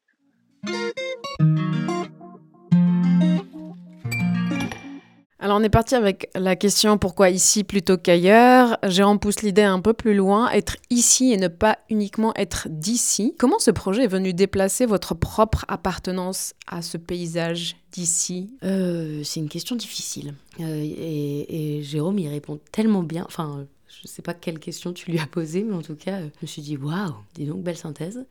[5.38, 8.78] Alors on est parti avec la question pourquoi ici plutôt qu'ailleurs?
[8.84, 13.34] Jérôme pousse l'idée un peu plus loin, être ici et ne pas uniquement être d'ici.
[13.40, 18.54] Comment ce projet est venu déplacer votre propre appartenance à ce paysage d'ici?
[18.62, 20.34] Euh, C'est une question difficile.
[20.60, 23.24] Euh, et, et, Jérôme y répond tellement bien.
[23.26, 26.20] Enfin, je ne sais pas quelle question tu lui as posée, mais en tout cas,
[26.20, 28.24] je me suis dit waouh, dis donc, belle synthèse.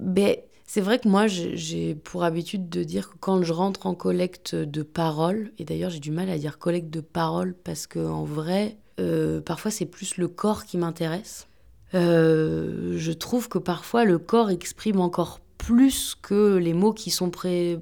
[0.00, 3.94] Mais c'est vrai que moi, j'ai pour habitude de dire que quand je rentre en
[3.94, 8.24] collecte de paroles, et d'ailleurs j'ai du mal à dire collecte de paroles parce qu'en
[8.24, 11.46] vrai, euh, parfois c'est plus le corps qui m'intéresse.
[11.94, 17.30] Euh, je trouve que parfois le corps exprime encore plus que les mots qui sont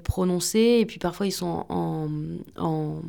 [0.03, 2.09] prononcés, et puis parfois ils sont en,
[2.57, 3.01] en,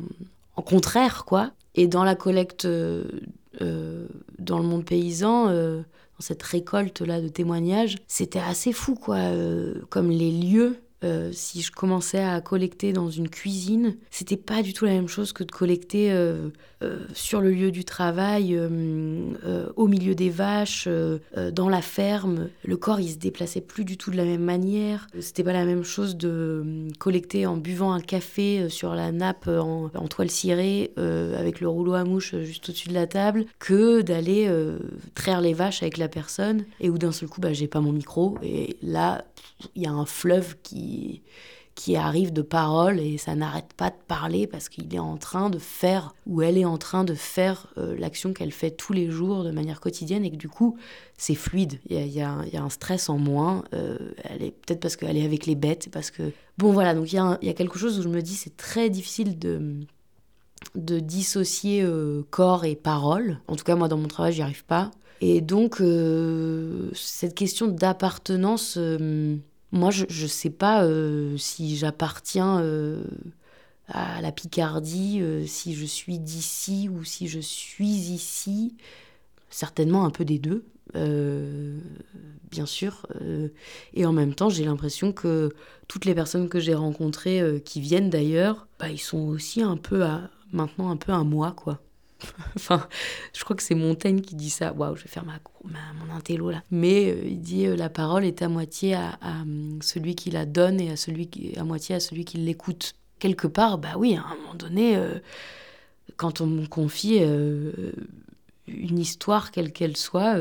[0.55, 1.51] en contraire, quoi.
[1.75, 3.03] Et dans la collecte, euh,
[4.39, 5.49] dans le monde paysan,
[6.23, 9.17] cette récolte-là de témoignages, c'était assez fou, quoi.
[9.17, 14.61] Euh, comme les lieux euh, si je commençais à collecter dans une cuisine, c'était pas
[14.61, 16.49] du tout la même chose que de collecter euh,
[16.81, 18.59] euh, sur le lieu du travail,
[19.75, 20.87] au milieu des vaches,
[21.51, 22.49] dans la ferme.
[22.63, 25.07] Le corps, il se déplaçait plus du tout de la même manière.
[25.19, 29.89] C'était pas la même chose de collecter en buvant un café sur la nappe en,
[30.07, 34.51] toile cirée avec le rouleau à mouche juste au-dessus de la table que d'aller
[35.15, 37.91] traire les vaches avec la personne et où d'un seul coup, bah, j'ai pas mon
[37.91, 39.23] micro et là,
[39.75, 41.21] il y a un fleuve qui,
[41.75, 45.49] qui arrive de paroles et ça n'arrête pas de parler parce qu'il est en train
[45.49, 49.09] de faire ou elle est en train de faire euh, l'action qu'elle fait tous les
[49.09, 50.77] jours de manière quotidienne et que du coup
[51.17, 51.79] c'est fluide.
[51.89, 53.63] Il y a, y a, un stress en moins.
[53.73, 57.11] Euh, elle est peut-être parce qu'elle est avec les bêtes, parce que bon voilà donc
[57.11, 59.79] il y, a y a quelque chose où je me dis c'est très difficile de
[60.75, 63.39] de dissocier euh, corps et parole.
[63.47, 64.91] En tout cas moi dans mon travail j'y arrive pas.
[65.25, 65.81] Et donc
[66.93, 68.77] cette question d'appartenance
[69.73, 73.03] moi, je ne sais pas euh, si j'appartiens euh,
[73.87, 78.75] à la Picardie, euh, si je suis d'ici ou si je suis ici.
[79.49, 80.65] Certainement un peu des deux,
[82.51, 83.05] bien sûr.
[83.93, 85.51] et en même temps, j'ai l'impression que
[85.87, 90.03] toutes les personnes que j'ai rencontrées, qui viennent d'ailleurs, bah, ils sont aussi un peu
[90.03, 91.79] à, maintenant un peu à moi, quoi.
[92.55, 92.87] enfin,
[93.33, 94.73] je crois que c'est Montaigne qui dit ça.
[94.73, 96.63] Waouh, je vais faire mon intello là.
[96.71, 100.45] Mais euh, il dit euh, la parole est à moitié à, hum, celui qui la
[100.45, 102.93] donne et à, celui à moitié à celui qui l'écoute.
[103.19, 105.19] Quelque part, bah oui, à un moment donné, euh,
[106.17, 107.19] quand on me confie
[108.67, 110.35] une histoire, quelle qu'elle soit,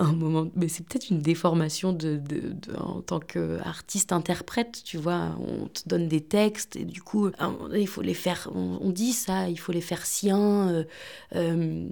[0.00, 0.48] un moment.
[0.56, 5.36] Mais c'est peut-être une déformation de, de, en tant qu'artiste-interprète, tu vois.
[5.38, 7.30] On te donne des textes et du coup,
[7.72, 8.50] il faut les faire.
[8.54, 10.68] On, dit ça, il faut les faire siens.
[10.68, 10.84] Euh,
[11.36, 11.88] euh,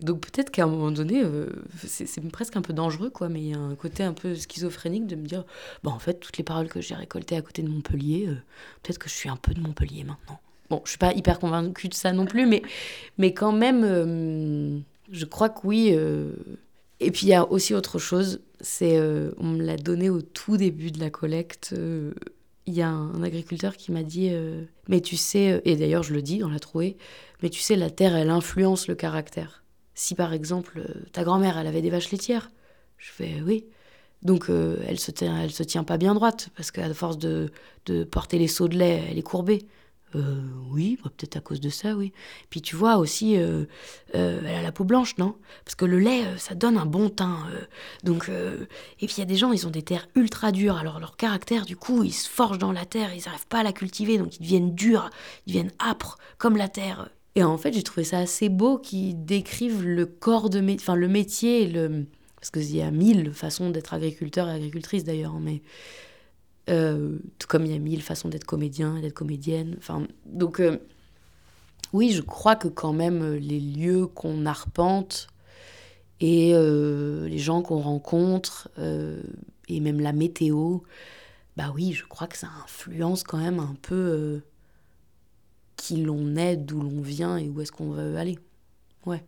[0.00, 1.48] donc peut-être qu'à un moment donné, euh,
[1.86, 5.06] c'est presque un peu dangereux, quoi, mais il y a un côté un peu schizophrénique
[5.06, 5.44] de me dire,
[5.82, 8.28] bon, en fait, toutes les paroles que j'ai récoltées à côté de Montpellier,
[8.82, 10.40] peut-être que je suis un peu de Montpellier maintenant.
[10.68, 12.62] Bon, je suis pas hyper convaincue de ça non plus, mais,
[13.18, 15.96] mais quand même, je crois que oui,
[17.04, 20.22] et puis il y a aussi autre chose, c'est euh, on me l'a donné au
[20.22, 21.70] tout début de la collecte.
[21.76, 22.12] Euh,
[22.66, 26.14] il y a un, agriculteur qui m'a dit euh, mais tu sais et d'ailleurs je
[26.14, 26.96] le dis dans la trouée
[27.42, 29.64] mais tu sais la terre elle influence le caractère.
[29.94, 30.82] Si par exemple
[31.12, 32.50] ta grand-mère elle avait des vaches laitières,
[32.96, 33.66] je fais oui.
[34.22, 37.50] Donc elle se tient se tient pas bien droite parce qu'à force de,
[37.84, 39.66] de porter les seaux de lait, elle est courbée.
[40.14, 42.12] Euh, oui, bah, peut-être à cause de ça, oui.
[42.50, 43.64] Puis tu vois aussi, euh,
[44.14, 45.36] euh, elle a la peau blanche, non?
[45.64, 47.38] Parce que le lait, ça donne un bon teint.
[48.02, 50.76] donc, et puis il y a des gens, ils ont des terres ultra dures.
[50.76, 53.62] Alors leur caractère, du coup, ils se forgent dans la terre, ils n'arrivent pas à
[53.62, 55.10] la cultiver, donc ils deviennent durs,
[55.46, 57.08] ils deviennent âpres, comme la terre.
[57.36, 60.94] Et en fait, j'ai trouvé ça assez beau qu'ils décrivent le corps de métier, enfin
[60.94, 62.06] le métier, le...
[62.36, 65.62] parce qu'il y a mille façons d'être agriculteur et agricultrice d'ailleurs, mais
[66.70, 69.74] euh, tout comme il y a mille façons d'être comédien et d'être comédienne.
[69.78, 70.78] Enfin, donc, euh,
[71.92, 75.28] oui, je crois que quand même euh, les lieux qu'on arpente
[76.20, 78.70] et les gens qu'on rencontre
[79.68, 80.78] et même la météo,
[81.56, 84.40] bah oui, je crois que ça influence quand même un peu
[85.76, 88.38] qui l'on est, d'où l'on vient et où est-ce qu'on veut aller.
[89.04, 89.22] Ouais.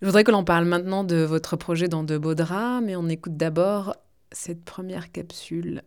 [0.00, 2.34] Je voudrais que l'on parle maintenant de votre projet dans De Beaux
[2.82, 3.96] mais on écoute d'abord
[4.30, 5.82] cette première capsule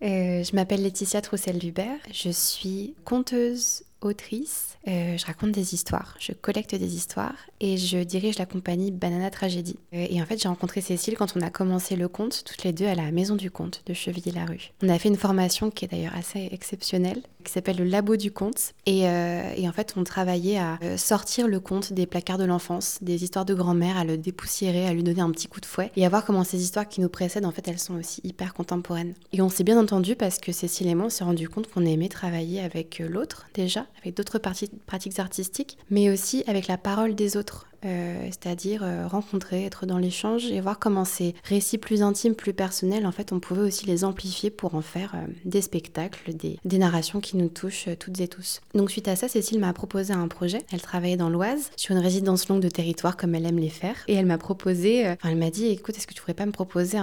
[0.00, 1.98] Euh, je m'appelle Laetitia Troussel-Dubert.
[2.12, 7.98] Je suis conteuse autrice, euh, je raconte des histoires, je collecte des histoires et je
[7.98, 9.78] dirige la compagnie Banana Tragédie.
[9.92, 12.72] Euh, et en fait, j'ai rencontré Cécile quand on a commencé le conte, toutes les
[12.72, 14.72] deux à la Maison du Conte de Chevilly-la-Rue.
[14.82, 18.30] On a fait une formation qui est d'ailleurs assez exceptionnelle, qui s'appelle le Labo du
[18.30, 18.72] Conte.
[18.86, 22.98] Et, euh, et en fait, on travaillait à sortir le conte des placards de l'enfance,
[23.02, 25.90] des histoires de grand-mère, à le dépoussiérer, à lui donner un petit coup de fouet
[25.96, 28.54] et à voir comment ces histoires qui nous précèdent, en fait, elles sont aussi hyper
[28.54, 29.14] contemporaines.
[29.32, 31.84] Et on s'est bien entendu parce que Cécile et moi, on s'est rendu compte qu'on
[31.84, 37.36] aimait travailler avec l'autre déjà, avec d'autres pratiques artistiques, mais aussi avec la parole des
[37.36, 37.68] autres.
[37.84, 42.52] Euh, c'est-à-dire euh, rencontrer, être dans l'échange et voir comment ces récits plus intimes, plus
[42.52, 46.58] personnels, en fait, on pouvait aussi les amplifier pour en faire euh, des spectacles, des,
[46.78, 48.60] narrations qui nous touchent toutes et tous.
[48.74, 50.58] Donc suite à ça, Cécile m'a proposé un projet.
[50.72, 53.96] Elle travaillait dans l'Oise sur une résidence longue de territoire comme elle aime les faire,
[54.06, 56.52] et elle m'a proposé, enfin, elle m'a dit, écoute, est-ce que tu pourrais pas me
[56.52, 56.98] proposer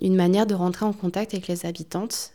[0.00, 2.32] une manière de rentrer en contact avec les habitantes,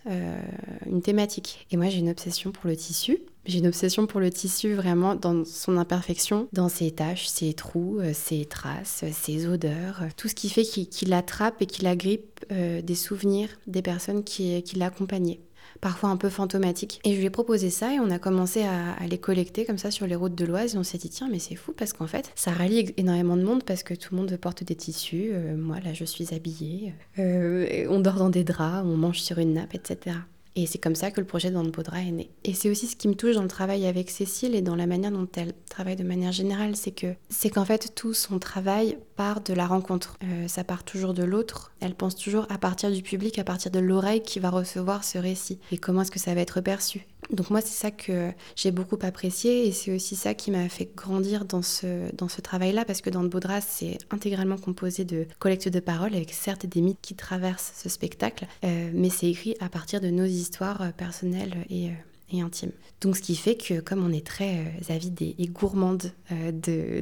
[0.85, 1.65] une thématique?
[1.71, 3.19] Et moi, j'ai une obsession pour le tissu.
[3.45, 7.99] J'ai une obsession pour le tissu vraiment dans son imperfection, dans ses taches, ses trous,
[7.99, 11.87] euh, ses traces, euh, ses odeurs, euh, tout ce qui fait qu'il attrape et qu'il
[11.87, 15.39] agrippe des souvenirs des personnes qui, l'accompagnaient
[15.79, 16.99] parfois un peu fantomatiques.
[17.05, 19.91] Et je lui ai proposé ça et on a commencé à, les collecter comme ça
[19.91, 22.07] sur les routes de l'Oise et on s'est dit tiens mais c'est fou parce qu'en
[22.07, 25.79] fait ça rallie énormément de monde parce que tout le monde porte des tissus, moi
[25.79, 30.17] là je suis habillée, on dort dans des draps, on mange sur une nappe, etc.
[30.55, 32.29] Et c'est comme ça que le projet d'Anne-Baudra est né.
[32.43, 34.85] Et c'est aussi ce qui me touche dans le travail avec Cécile et dans la
[34.85, 38.97] manière dont elle travaille de manière générale, c'est que c'est qu'en fait tout son travail
[39.15, 40.17] part de la rencontre.
[40.23, 41.71] Euh, ça part toujours de l'autre.
[41.79, 45.17] Elle pense toujours à partir du public, à partir de l'oreille qui va recevoir ce
[45.17, 45.59] récit.
[45.71, 47.07] Et comment est-ce que ça va être perçu?
[47.31, 50.89] Donc moi, c'est ça que j'ai beaucoup apprécié et c'est aussi ça qui m'a fait
[50.95, 55.25] grandir dans ce, dans ce travail-là parce que dans le Baudras, c'est intégralement composé de
[55.39, 59.55] collectes de paroles avec certes des mythes qui traversent ce spectacle, euh, mais c'est écrit
[59.59, 61.93] à partir de nos histoires euh, personnelles et, euh,
[62.33, 62.71] et intimes.
[63.01, 66.11] Donc ce qui fait que comme on est très avide et, gourmande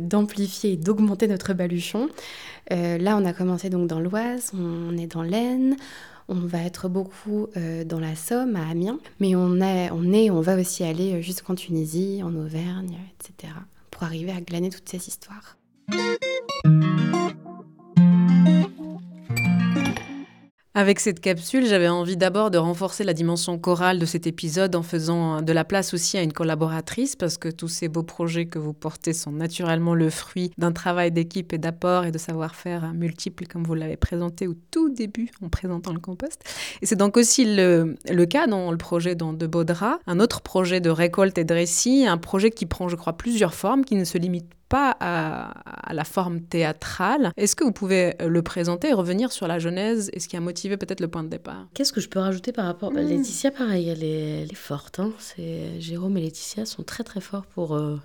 [0.01, 2.09] d'amplifier et d'augmenter notre baluchon,
[2.69, 5.75] là on a commencé donc dans l'Oise, on est dans l'Aisne,
[6.32, 10.41] on va être beaucoup euh, dans la Somme, à Amiens, mais on, on, est, on
[10.41, 13.53] va aussi aller jusqu'en Tunisie, en Auvergne, etc.,
[13.91, 15.57] pour arriver à glaner toutes ces histoires.
[20.74, 24.84] Avec cette capsule, j'avais envie d'abord de renforcer la dimension chorale de cet épisode en
[24.84, 28.57] faisant de la place aussi à une collaboratrice, parce que tous ces beaux projets que
[28.57, 33.47] vous portez sont naturellement le fruit d'un travail d'équipe et d'apport et de savoir-faire multiples,
[33.47, 36.41] comme vous l'avez présenté au tout début en présentant le compost.
[36.82, 37.97] Et c'est donc aussi le,
[38.30, 42.17] cas dans le projet de Baudra, un autre projet de récolte et de récit, un
[42.17, 46.39] projet qui prend, je crois, plusieurs formes, qui ne se limite pas à, la forme
[46.39, 47.34] théâtrale.
[47.36, 50.39] Est-ce que vous pouvez le présenter et revenir sur la genèse et ce qui a
[50.39, 51.67] motivé peut-être le point de départ?
[51.74, 52.91] Qu'est-ce que je peux rajouter par rapport...
[52.91, 52.99] hmm.
[52.99, 55.01] Laetitia, pareil, elle est, forte.
[55.01, 55.11] Hein.
[55.80, 57.76] Jérôme et Laetitia sont très très forts pour...
[57.76, 57.97] Euh,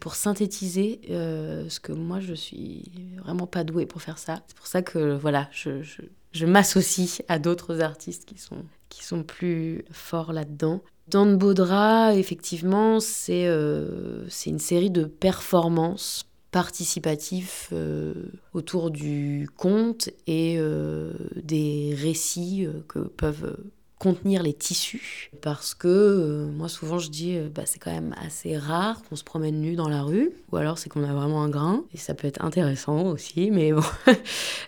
[0.00, 2.90] pour synthétiser euh, ce que moi je suis
[3.22, 4.42] vraiment pas douée pour faire ça.
[4.46, 6.00] C'est pour ça que voilà, je, je,
[6.32, 8.64] je m'associe à d'autres artistes qui sont,
[8.94, 10.80] qui sont plus forts là-dedans.
[11.08, 18.14] Dans Baudra, effectivement, euh, c'est une série de performances participatives euh,
[18.52, 23.56] autour du conte et euh, des récits que peuvent
[24.04, 28.14] contenir les tissus parce que euh, moi souvent je dis euh, bah, c'est quand même
[28.22, 31.42] assez rare qu'on se promène nu dans la rue ou alors c'est qu'on a vraiment
[31.42, 33.82] un grain et ça peut être intéressant aussi mais bon.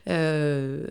[0.09, 0.87] Euh,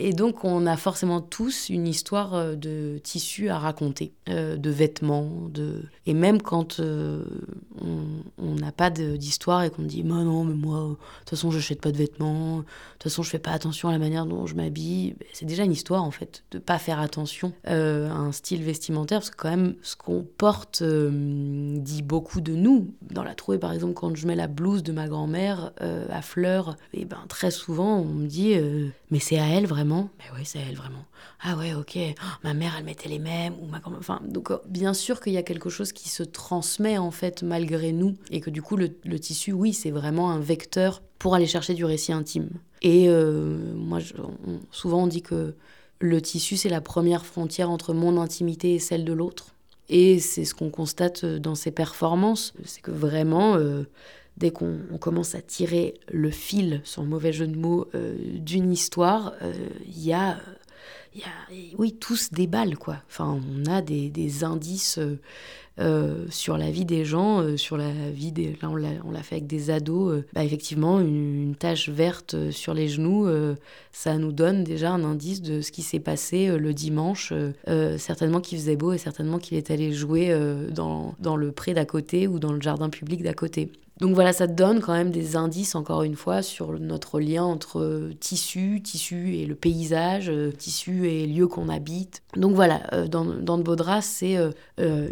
[0.00, 5.82] et donc on a forcément tous une histoire de tissu à raconter de vêtements de
[6.06, 10.96] et même quand on n'a pas d'histoire et qu'on dit bah non mais moi de
[11.20, 13.92] toute façon je n'achète pas de vêtements de toute façon je fais pas attention à
[13.92, 16.98] la manière dont je m'habille ben, c'est déjà une histoire en fait de pas faire
[16.98, 22.40] attention euh, un style vestimentaire, parce que quand même, ce qu'on porte euh, dit beaucoup
[22.40, 22.92] de nous.
[23.02, 26.22] Dans la trouée, par exemple, quand je mets la blouse de ma grand-mère euh, à
[26.22, 28.56] fleurs, et ben très souvent, on me dit
[29.12, 30.10] Mais c'est à elle vraiment?
[30.18, 31.04] Mais oui, c'est à elle vraiment.
[31.40, 31.96] Ah ouais, ok.
[31.96, 33.54] Oh, ma mère, elle mettait les mêmes.
[33.62, 37.12] Ou ma enfin, donc, bien sûr qu'il y a quelque chose qui se transmet, en
[37.12, 38.16] fait, malgré nous.
[38.30, 38.90] Et que du coup, le,
[39.20, 42.50] tissu, oui, c'est vraiment un vecteur pour aller chercher du récit intime.
[42.84, 44.00] Et moi,
[44.72, 45.54] souvent, on dit que
[46.02, 49.54] le tissu, c'est la première frontière entre mon intimité et celle de l'autre.
[49.88, 52.54] Et c'est ce qu'on constate dans ces performances.
[52.64, 53.84] C'est que vraiment, euh,
[54.36, 59.34] dès qu'on commence à tirer le fil, sans mauvais jeu de mots, euh, d'une histoire,
[59.42, 59.52] euh,
[59.86, 60.38] il y a
[61.14, 62.96] y a, oui, tous des balles, quoi.
[63.06, 64.98] Enfin, on a des, indices
[65.78, 68.56] euh, sur la vie des gens, euh, sur la vie des...
[68.60, 70.12] Là, on l'a fait avec des ados.
[70.12, 73.28] Euh, bah, effectivement, une, une, tache verte sur les genoux,
[73.92, 77.32] ça nous donne déjà un indice de ce qui s'est passé le dimanche.
[77.98, 80.36] certainement qu'il faisait beau et certainement qu'il est allé jouer
[80.70, 83.70] dans, dans le pré d'à côté ou dans le jardin public d'à côté.
[84.02, 88.10] Donc voilà, ça donne quand même des indices, encore une fois, sur notre lien entre
[88.18, 92.20] tissu, tissu et le paysage, euh, tissu et lieu qu'on habite.
[92.34, 94.50] Donc voilà, euh, dans, dans de Baudras, c'est euh,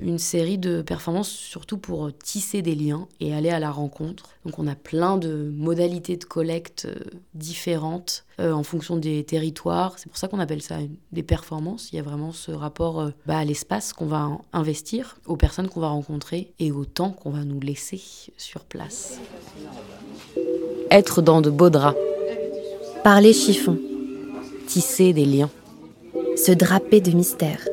[0.03, 4.31] une série de performances surtout pour tisser des liens et aller à la rencontre.
[4.45, 6.89] Donc on a plein de modalités de collecte
[7.35, 9.99] différentes en fonction des territoires.
[9.99, 10.77] C'est pour ça qu'on appelle ça
[11.13, 11.91] des performances.
[11.93, 15.81] Il y a vraiment ce rapport bah, à l'espace qu'on va investir, aux personnes qu'on
[15.81, 18.01] va rencontrer et au temps qu'on va nous laisser
[18.39, 19.19] sur place.
[20.91, 21.99] Être dans de beaux draps.
[23.05, 23.79] Parler chiffon.
[24.67, 25.51] Tisser des liens.
[26.37, 27.69] Se draper de mystère.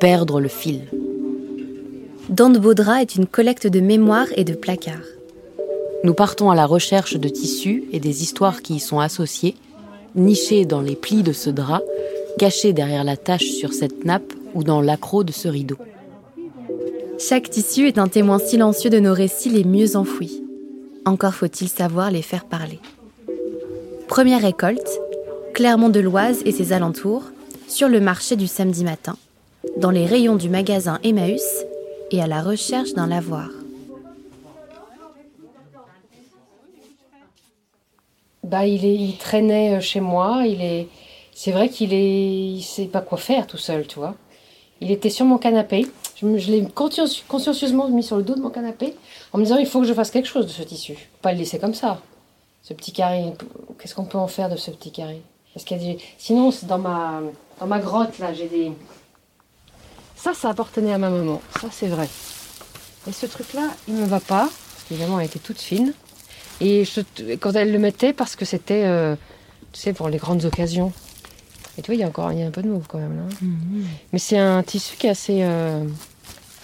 [0.00, 0.88] Perdre le fil.
[2.28, 5.17] Dans de beaux draps est une collecte de mémoires et de placards.
[6.04, 9.56] Nous partons à la recherche de tissus et des histoires qui y sont associées,
[10.14, 11.82] nichés dans les plis de ce drap,
[12.38, 15.76] cachés derrière la tache sur cette nappe ou dans l'accroc de ce rideau.
[17.18, 20.44] Chaque tissu est un témoin silencieux de nos récits les mieux enfouis.
[21.04, 22.78] Encore faut-il savoir les faire parler.
[24.06, 25.00] Première récolte,
[25.52, 27.24] Clermont de l'Oise et ses alentours,
[27.66, 29.16] sur le marché du samedi matin,
[29.76, 31.64] dans les rayons du magasin Emmaüs
[32.12, 33.48] et à la recherche d'un lavoir.
[38.48, 40.44] Bah, il, est, il traînait euh, chez moi.
[40.46, 40.88] Il est,
[41.34, 44.14] c'est vrai qu'il est, il sait pas quoi faire tout seul, tu vois.
[44.80, 45.86] Il était sur mon canapé.
[46.20, 48.96] Je, l'ai consciencieusement mis sur le dos de mon canapé
[49.32, 50.96] en me disant il faut que je fasse quelque chose de ce tissu.
[51.20, 52.00] Pas le laisser comme ça.
[52.62, 53.32] Ce petit carré,
[53.78, 55.22] qu'est-ce qu'on peut en faire de ce petit carré?
[55.54, 57.20] Parce qu'il a Sinon, dans ma,
[57.60, 58.72] dans ma grotte, là, j'ai des...
[60.16, 61.40] Ça, ça appartenait à ma maman.
[61.60, 62.08] Ça, c'est vrai.
[63.08, 64.48] Et ce truc-là, il me va pas.
[64.90, 65.92] Évidemment, elle était toute fine.
[66.60, 66.84] Et
[67.40, 69.14] quand elle le mettait, parce que c'était, euh,
[69.72, 70.92] tu sais, pour les grandes occasions.
[71.76, 73.16] Et tu vois, il y a encore y a un peu de mauve quand même.
[73.16, 73.22] Là.
[73.40, 73.84] Mhm.
[74.12, 75.42] Mais c'est un tissu qui est assez.
[75.42, 75.84] Euh,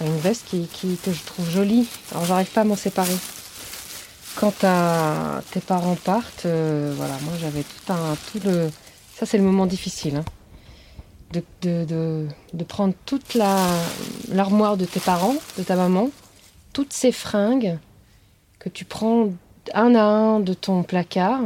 [0.01, 0.69] une veste qui,
[1.05, 1.87] que je trouve jolie.
[2.11, 3.15] Alors, j'arrive pas à m'en séparer.
[4.35, 4.53] Quand
[5.53, 8.17] tes parents partent, euh, voilà, moi j'avais tout un.
[8.33, 8.71] Tout le,
[9.17, 10.17] ça, c'est le moment difficile.
[10.17, 10.25] Hein.
[11.33, 16.11] De, de, de, prendre toute l'armoire de tes parents, de ta maman,
[16.73, 17.77] toutes ces fringues
[18.61, 19.31] que tu prends
[19.73, 21.41] un à un de ton placard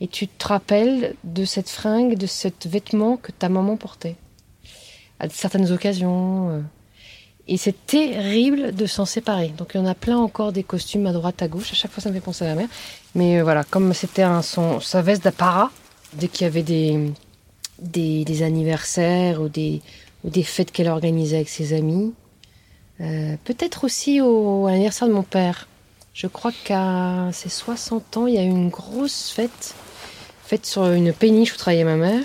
[0.00, 4.16] et tu te rappelles de cette fringue, de ce vêtement que ta maman portait
[5.20, 6.50] à certaines occasions.
[6.50, 6.60] Euh.
[7.46, 9.48] Et c'est terrible de s'en séparer.
[9.48, 11.72] Donc il y en a plein encore des costumes à droite, à gauche.
[11.72, 12.68] À chaque fois, ça me fait penser à la mère.
[13.14, 15.70] Mais euh, voilà, comme c'était son, sa veste d'apparat,
[16.14, 17.12] dès qu'il y avait des,
[17.78, 19.80] des, anniversaires ou des,
[20.24, 22.14] ou des fêtes qu'elle organisait avec ses amis,
[23.00, 25.66] euh, peut-être aussi au, à l'anniversaire de mon père.
[26.12, 29.74] Je crois qu'à ses 60 ans, il y a eu une grosse fête,
[30.44, 32.24] faite sur une péniche où travaillait ma mère.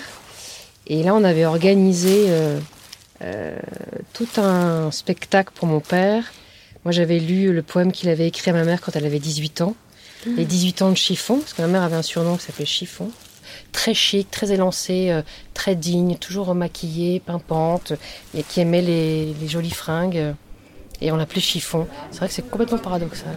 [0.88, 2.58] Et là, on avait organisé euh,
[3.22, 3.58] euh,
[4.12, 6.24] tout un spectacle pour mon père.
[6.84, 9.62] Moi, j'avais lu le poème qu'il avait écrit à ma mère quand elle avait 18
[9.62, 9.74] ans.
[10.36, 13.12] Les 18 ans de chiffon, parce que ma mère avait un surnom qui s'appelait Chiffon.
[13.70, 15.22] Très chic, très élancé, euh,
[15.54, 17.92] très digne, toujours maquillée, pimpante,
[18.34, 20.34] et qui aimait les, les jolies fringues.
[21.00, 21.86] Et on l'appelait Chiffon.
[22.10, 23.36] C'est vrai que c'est complètement paradoxal.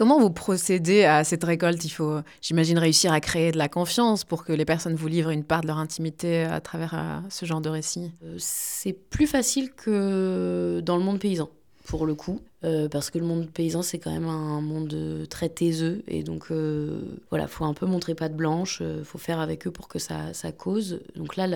[0.00, 1.84] Comment vous procédez à cette récolte?
[1.84, 5.28] Il faut, j'imagine, réussir à créer de la confiance pour que les personnes vous livrent
[5.28, 8.10] une part de leur intimité à travers euh, ce genre de récit?
[8.24, 11.50] Euh, c'est plus facile que dans le monde paysan,
[11.90, 12.40] pour le coup.
[12.62, 16.02] Euh, parce que le monde paysan, c'est quand même un monde euh, très taiseux.
[16.06, 19.88] Et donc, euh, voilà, faut un peu montrer patte blanche, faut faire avec eux pour
[19.88, 21.00] que ça, ça cause.
[21.16, 21.46] Donc là,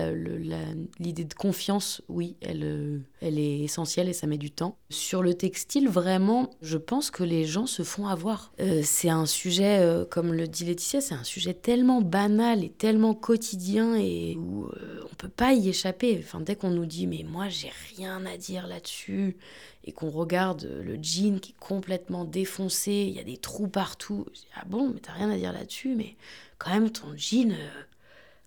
[0.99, 4.77] l'idée de confiance, oui, elle, elle est essentielle et ça met du temps.
[4.89, 8.51] Sur le textile, vraiment, je pense que les gens se font avoir.
[8.83, 13.95] c'est un sujet, comme le dit Laetitia, c'est un sujet tellement banal et tellement quotidien
[13.95, 14.67] et où
[15.03, 16.19] on peut pas y échapper.
[16.19, 19.37] Enfin, dès qu'on nous dit, mais moi, j'ai rien à dire là-dessus,
[19.85, 24.25] et qu'on regarde le jean qui est complètement défoncé, il y a des trous partout.
[24.33, 26.17] Je dis, ah bon, mais t'as rien à dire là-dessus, mais
[26.57, 27.51] quand même, ton jean.
[27.51, 27.83] Euh,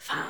[0.01, 0.25] enfin.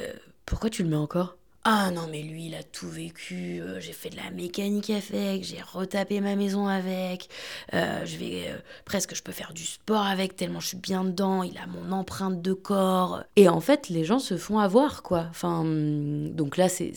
[0.00, 0.12] Euh,
[0.44, 1.36] pourquoi tu le mets encore?
[1.66, 3.62] Ah non, mais lui, il a tout vécu.
[3.62, 7.30] Euh, j'ai fait de la mécanique avec, j'ai retapé ma maison avec.
[7.72, 11.04] Euh, je vais euh, presque, je peux faire du sport avec tellement je suis bien
[11.04, 11.42] dedans.
[11.42, 13.22] Il a mon empreinte de corps.
[13.36, 15.24] Et en fait, les gens se font avoir, quoi.
[15.30, 16.92] Enfin, hum, donc là, c'est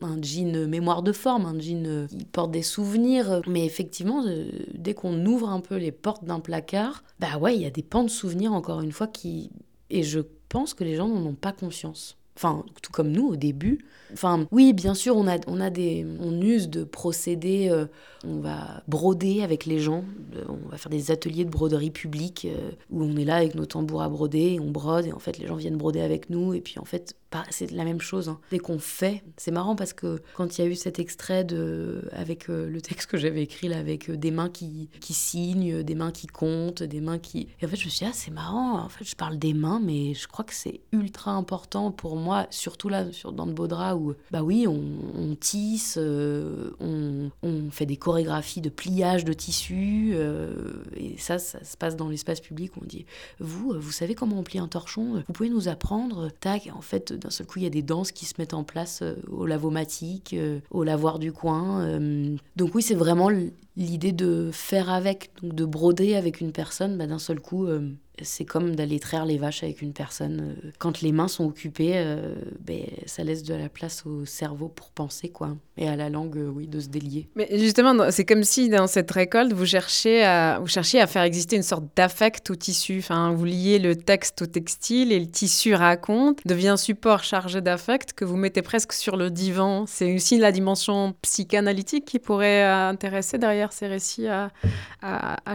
[0.00, 3.42] un, un, jean mémoire de forme, un jean qui porte des souvenirs.
[3.46, 4.24] Mais effectivement,
[4.72, 7.82] dès qu'on ouvre un peu les portes d'un placard, bah ouais, il y a des
[7.82, 9.50] pans de souvenirs, encore une fois, qui.
[9.90, 12.16] Et je pense que les gens n'en ont pas conscience.
[12.36, 13.78] Enfin, tout comme nous au début.
[14.12, 17.68] Enfin, oui, bien sûr, on a, on a des, on use de procédés.
[17.70, 17.86] euh,
[18.26, 20.04] on va broder avec les gens.
[20.36, 23.54] euh, on va faire des ateliers de broderie publique euh, où on est là avec
[23.54, 26.30] nos tambours à broder, et on brode et en fait les gens viennent broder avec
[26.30, 27.16] nous et puis en fait
[27.50, 28.28] c'est la même chose.
[28.28, 28.38] hein.
[28.50, 32.08] Dès qu'on fait, c'est marrant parce que quand il y a eu cet extrait de
[32.12, 35.82] avec euh, le texte que j'avais écrit là avec euh, des mains qui qui signent,
[35.82, 38.14] des mains qui comptent, des mains qui et en fait je me suis dit ah
[38.14, 38.78] c'est marrant.
[38.78, 42.46] En fait je parle des mains mais je crois que c'est ultra important pour moi
[42.50, 47.70] surtout là sur dans le beau drap où bah oui on, tisse, euh, on, on
[47.70, 50.54] fait des chorégraphies de pliage de tissu euh,
[50.96, 53.06] et ça ça se passe dans l'espace public on dit
[53.40, 55.22] vous euh, vous savez comment on plie un torchon?
[55.26, 58.12] Vous pouvez nous apprendre tac en fait d'un seul coup il y a des danses
[58.12, 62.36] qui se mettent en place euh, au lavomatique euh, au lavoir du coin euh.
[62.56, 63.30] donc oui c'est vraiment
[63.76, 67.90] l'idée de faire avec donc de broder avec une personne bah, d'un seul coup euh,
[68.22, 70.54] c'est comme d'aller traire les vaches avec une personne.
[70.64, 70.70] euh.
[70.78, 74.90] Quand les mains sont occupées, euh, ben, ça laisse de la place au cerveau pour
[74.90, 75.56] penser, quoi.
[75.76, 77.28] Et à la langue, euh, oui, de se délier.
[77.34, 81.22] Mais justement, c'est comme si dans cette récolte, vous cherchiez à, vous cherchiez à faire
[81.22, 82.98] exister une sorte d'affect au tissu.
[82.98, 88.12] Enfin, vous liez le texte au textile et le tissu raconte, devient support chargé d'affect
[88.12, 89.86] que vous mettez presque sur le divan.
[89.86, 94.50] C'est aussi la dimension psychanalytique qui pourrait intéresser derrière ces récits à,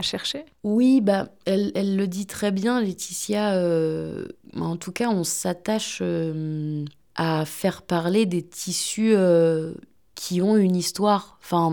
[0.01, 0.45] chercher?
[0.63, 3.53] Oui, bah, elle, le dit très bien, Laetitia.
[3.55, 4.25] euh,
[4.59, 6.85] en tout cas, on s'attache euh,
[7.15, 9.73] à faire parler des tissus euh,
[10.15, 11.37] qui ont une histoire.
[11.41, 11.71] Enfin,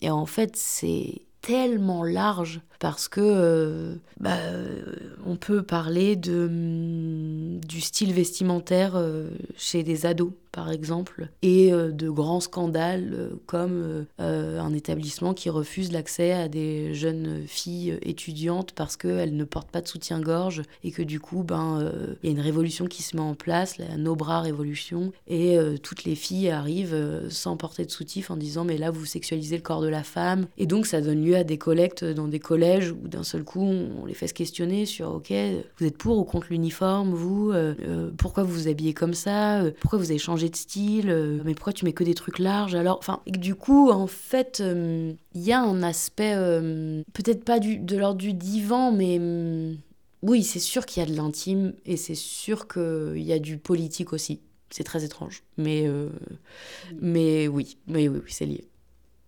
[0.00, 4.82] et en fait, c'est tellement large parce que euh, bah, euh,
[5.24, 11.72] on peut parler de, hum, du style vestimentaire euh, chez des ados, par exemple, et
[11.72, 18.72] euh, de grands scandales comme un établissement qui refuse l'accès à des jeunes filles étudiantes
[18.72, 22.36] parce qu'elles ne portent pas de soutien-gorge et que du coup, ben, il y a
[22.36, 26.50] une révolution qui se met en place, la No Bra révolution, et toutes les filles
[26.50, 30.02] arrivent sans porter de soutif en disant mais là vous sexualisez le corps de la
[30.02, 33.44] femme, et donc ça donne lieu à des collectes dans des collèges où d'un seul
[33.44, 35.32] coup on les fait se questionner sur ok
[35.78, 39.62] vous êtes pour ou contre l'uniforme vous Euh, euh, pourquoi vous vous habillez comme ça
[39.62, 42.74] Euh, pourquoi vous avez changé de style mais pourquoi tu mets que des trucs larges
[42.74, 47.02] alors enfin et que du coup en fait euh, il y a un aspect euh,
[47.12, 49.76] peut-être pas du, de l'ordre du divan mais hum,
[50.22, 53.58] oui c'est sûr qu'il y a de l'intime et c'est sûr qu'il y a du
[53.58, 54.40] politique aussi.
[54.70, 55.86] C'est très étrange mais
[57.00, 58.64] mais oui mais oui, oui c'est lié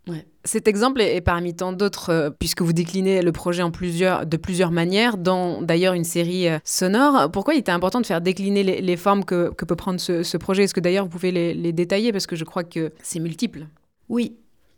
[0.08, 3.70] ouais Cet exemple est, est parmi tant d'autres, euh, puisque vous déclinez le projet en
[3.70, 7.30] plusieurs, de plusieurs manières, dans d'ailleurs une série euh, sonore.
[7.30, 10.22] Pourquoi il était important de faire décliner les, les formes que, que peut prendre ce,
[10.22, 10.64] ce projet?
[10.64, 12.12] Est-ce que d'ailleurs vous pouvez les, les détailler?
[12.12, 13.66] Parce que je crois que c'est multiple.
[14.08, 14.36] Oui,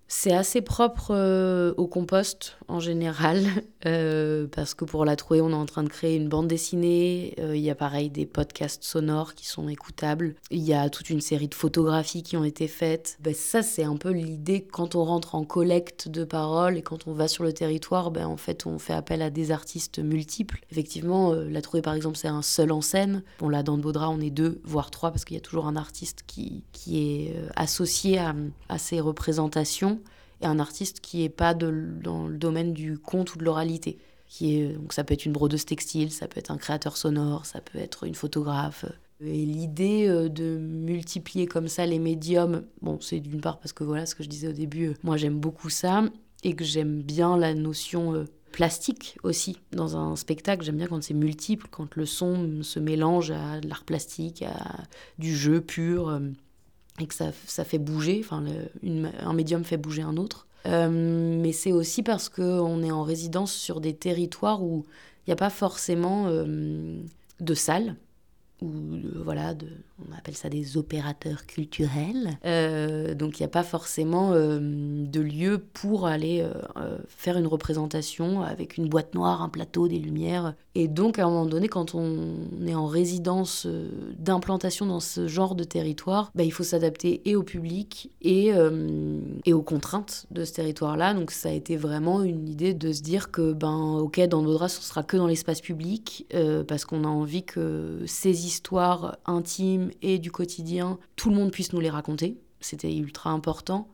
[0.09, 3.45] c'est assez propre euh, au compost en général,
[3.87, 7.35] euh, parce que pour la trouée, on est en train de créer une bande dessinée.
[7.41, 10.37] Euh, Il y a pareil des podcasts sonores qui sont écoutables.
[10.51, 13.19] Il y a toute une série de photographies qui ont été faites.
[13.21, 17.07] Ben, ça, c'est un peu l'idée quand on rentre en collecte de paroles et quand
[17.09, 20.61] on va sur le territoire, ben, en fait, on fait appel à des artistes multiples.
[20.71, 23.23] Effectivement, la trouée, par exemple, c'est un seul en scène.
[23.41, 25.77] Bon, là, dans Baudra, on est deux, voire trois, parce qu'il y a toujours un
[25.77, 28.35] artiste qui, qui est associé à,
[28.69, 29.96] à ces représentations
[30.41, 33.99] et un artiste qui n'est pas dans le domaine du conte ou de l'oralité.
[34.29, 37.47] Qui est, donc ça peut être une brodeuse textile, ça peut être un créateur sonore,
[37.47, 38.85] ça peut être une photographe.
[39.21, 43.85] Et l'idée euh, de multiplier comme ça les médiums, bon, c'est d'une part parce que
[43.85, 46.05] voilà ce que je disais au début, euh, moi j'aime beaucoup ça
[46.43, 50.65] et que j'aime bien la notion euh, plastique aussi dans un spectacle.
[50.65, 54.85] J'aime bien quand c'est multiple, quand le son se mélange à de l'art plastique, à
[55.19, 56.21] du jeu pur.
[57.01, 58.45] Et que ça, ça fait bouger, enfin,
[59.21, 60.47] un médium fait bouger un autre.
[60.67, 60.89] Euh,
[61.41, 64.85] mais c'est aussi parce qu'on est en résidence sur des territoires où
[65.27, 67.01] il n'y a pas forcément euh,
[67.41, 67.97] de salles,
[68.63, 68.71] ou
[69.23, 69.55] voilà,
[69.99, 72.39] on appelle ça des opérateurs culturels.
[72.47, 77.47] Euh, donc il n'y a pas forcément euh, de lieu pour aller euh, faire une
[77.47, 80.55] représentation avec une boîte noire, un plateau, des lumières.
[80.75, 82.35] Et donc à un moment donné, quand on
[82.67, 83.67] est en résidence
[84.19, 88.53] d'implantation dans ce genre de territoire, bah, il faut s'adapter et au public et,
[89.45, 91.15] et aux contraintes de ce territoire-là.
[91.15, 94.69] Donc ça a été vraiment une idée de se dire que, ben, ok, dans Baudra,
[94.69, 96.27] ce sera que dans l'espace public,
[96.69, 101.73] parce qu'on a envie que ces histoires intimes et du quotidien, tout le monde puisse
[101.73, 102.39] nous les raconter.
[102.61, 103.89] C'était ultra important.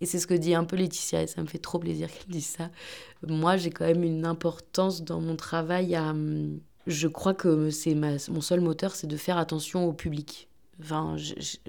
[0.00, 2.28] Et c'est ce que dit un peu Laetitia, et ça me fait trop plaisir qu'elle
[2.30, 2.70] dise ça.
[3.26, 6.10] Moi, j'ai quand même une importance dans mon travail à...
[6.10, 10.48] hum, Je crois que c'est ma- mon seul moteur, c'est de faire attention au public.
[10.82, 11.16] Enfin,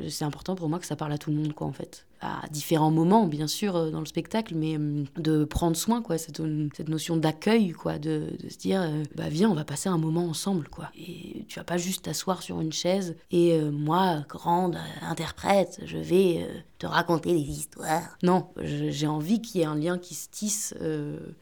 [0.10, 2.06] c'est important pour moi que ça parle à tout le monde, quoi, en fait.
[2.22, 4.78] À différents moments, bien sûr, euh, dans le spectacle, mais
[5.18, 6.42] de prendre soin, quoi, cette,
[6.76, 10.68] cette notion d'accueil, quoi, de, se dire, bah viens, on va passer un moment ensemble,
[10.68, 10.90] quoi.
[10.98, 16.48] Et tu vas pas juste t'asseoir sur une chaise et moi, grande interprète, je vais
[16.78, 18.18] te raconter des histoires.
[18.24, 20.76] Non, j'ai envie qu'il y ait un lien qui se tisse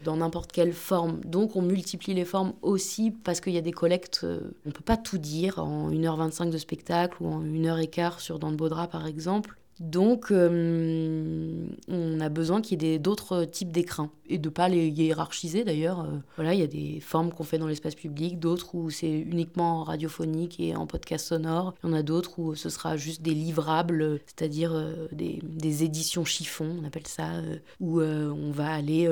[0.03, 1.19] dans n'importe quelle forme.
[1.25, 4.25] Donc on multiplie les formes aussi parce qu'il y a des collectes,
[4.65, 8.55] on peut pas tout dire en 1h25 de spectacle ou en 1h15 sur Dans le
[8.55, 9.57] Baudra par exemple.
[9.83, 14.87] Donc, euh, on a besoin qu'il y ait d'autres types d'écrins et de pas les
[14.87, 15.99] hiérarchiser d'ailleurs.
[15.99, 19.11] Euh, voilà, il y a des formes qu'on fait dans l'espace public, d'autres où c'est
[19.11, 21.73] uniquement radiophonique et en podcast sonore.
[21.83, 25.83] Il y en a d'autres où ce sera juste des livrables, c'est-à-dire euh, des, des,
[25.83, 27.41] éditions chiffon, on appelle ça,
[27.81, 29.09] où on va aller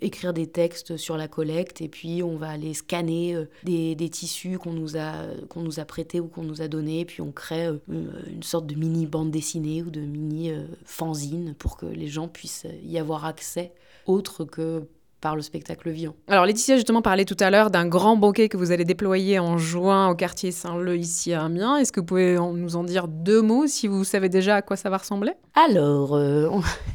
[0.00, 4.58] écrire des textes sur la collecte et puis on va aller scanner des, des tissus
[4.58, 7.68] qu'on nous a qu'on nous a prêtés ou qu'on nous a donnés, puis on crée
[7.88, 12.66] une sorte de mini bande dessinée de mini euh, fanzines pour que les gens puissent
[12.82, 13.72] y avoir accès
[14.06, 14.88] autre que
[15.24, 16.14] par le spectacle vivant.
[16.28, 19.56] Alors Laetitia justement parlait tout à l'heure d'un grand banquet que vous allez déployer en
[19.56, 21.78] juin au quartier Saint-Leu ici à Amiens.
[21.78, 24.76] Est-ce que vous pouvez nous en dire deux mots si vous savez déjà à quoi
[24.76, 25.32] ça va ressembler?
[25.54, 26.50] Alors, euh,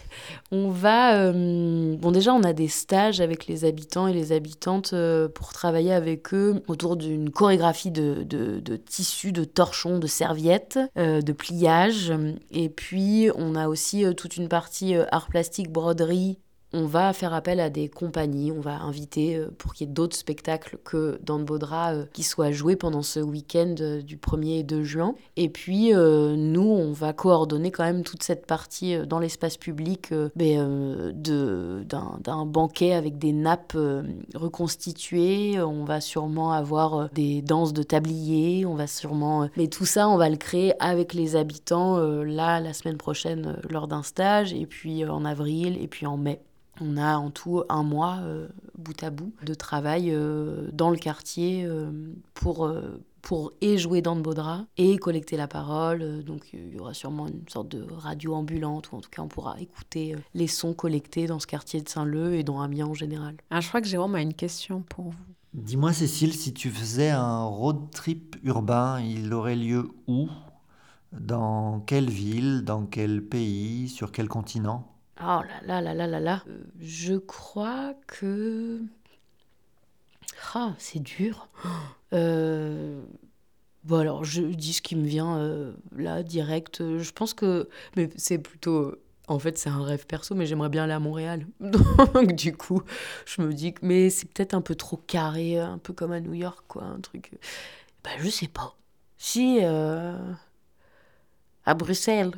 [0.51, 1.15] on, va...
[1.15, 4.93] Euh, bon déjà on a des stages avec les habitants et les habitantes
[5.33, 10.77] pour travailler avec eux autour d'une chorégraphie de, de, de, tissus, de torchons, de serviettes,
[10.95, 12.13] de pliage.
[12.51, 16.37] Et puis on a aussi toute une partie art plastique, broderie
[16.71, 19.93] on va faire appel à des compagnies, on va inviter euh, pour qu'il y ait
[19.93, 24.17] d'autres spectacles que dans le Baudra euh, qui soient joués pendant ce week-end euh, du
[24.17, 25.15] 1er et 2 juin.
[25.35, 31.13] Et puis nous, on va coordonner quand même toute cette partie dans l'espace public ben,
[31.13, 33.77] d'un banquet avec des nappes
[34.35, 35.61] reconstituées.
[35.61, 39.49] On va sûrement avoir des danses de tablier, on va sûrement...
[39.57, 43.87] Mais tout ça, on va le créer avec les habitants là, la semaine prochaine, lors
[43.87, 46.41] d'un stage, et puis en avril, et puis en mai.
[46.81, 50.97] On a en tout un mois, euh, bout à bout, de travail euh, dans le
[50.97, 51.91] quartier euh,
[52.33, 52.71] pour,
[53.21, 56.23] pour et jouer dans le Baudra et collecter la parole.
[56.23, 59.27] Donc il y aura sûrement une sorte de radio ambulante, ou en tout cas on
[59.27, 63.35] pourra écouter les sons collectés dans ce quartier de Saint-Leu et dans Amiens en général.
[63.49, 65.33] Ah, je crois que Jérôme a une question pour vous.
[65.53, 70.29] Dis-moi Cécile, si tu faisais un road trip urbain, il aurait lieu où?
[71.11, 72.61] Dans quelle ville?
[72.63, 73.89] Dans quel pays?
[73.89, 74.87] Sur quel continent?
[75.21, 76.43] Oh là là là là là là.
[76.47, 78.81] Euh, je crois que.
[80.53, 81.47] Ah, c'est dur.
[82.11, 83.03] Euh...
[83.83, 86.79] Bon, alors, je dis ce qui me vient euh, là, direct.
[86.79, 87.69] Je pense que.
[87.95, 88.95] Mais c'est plutôt.
[89.27, 91.45] En fait, c'est un rêve perso, mais j'aimerais bien aller à Montréal.
[91.59, 92.81] Donc, du coup,
[93.27, 93.85] je me dis que.
[93.85, 96.83] Mais c'est peut-être un peu trop carré, un peu comme à New York, quoi.
[96.83, 97.31] Un truc.
[98.03, 98.75] Bah, je sais pas.
[99.19, 99.59] Si.
[99.59, 102.31] À Bruxelles.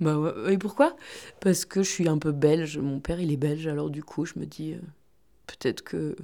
[0.00, 0.54] Bah ouais.
[0.54, 0.96] Et pourquoi?
[1.40, 2.78] Parce que je suis un peu belge.
[2.78, 4.80] Mon père, il est belge, alors du coup, je me dis euh,
[5.46, 6.16] peut-être que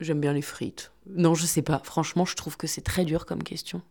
[0.00, 0.92] j'aime bien les frites.
[1.08, 1.80] Non, je sais pas.
[1.84, 3.82] Franchement, je trouve que c'est très dur comme question.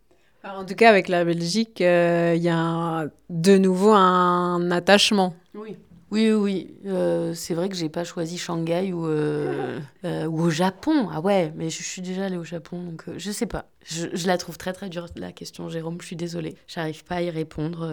[0.44, 5.36] en tout cas, avec la Belgique, euh, il y a de nouveau un attachement.
[5.54, 5.78] Oui.
[6.10, 10.50] Oui, oui, euh, c'est vrai que j'ai pas choisi Shanghai ou, euh, euh, ou au
[10.50, 11.10] Japon.
[11.12, 13.66] Ah ouais, mais je, suis déjà allée au Japon, donc je sais pas.
[13.84, 15.98] Je, je, la trouve très très dure la question, Jérôme.
[16.00, 16.56] Je suis désolée.
[16.68, 17.88] J'arrive pas à y répondre,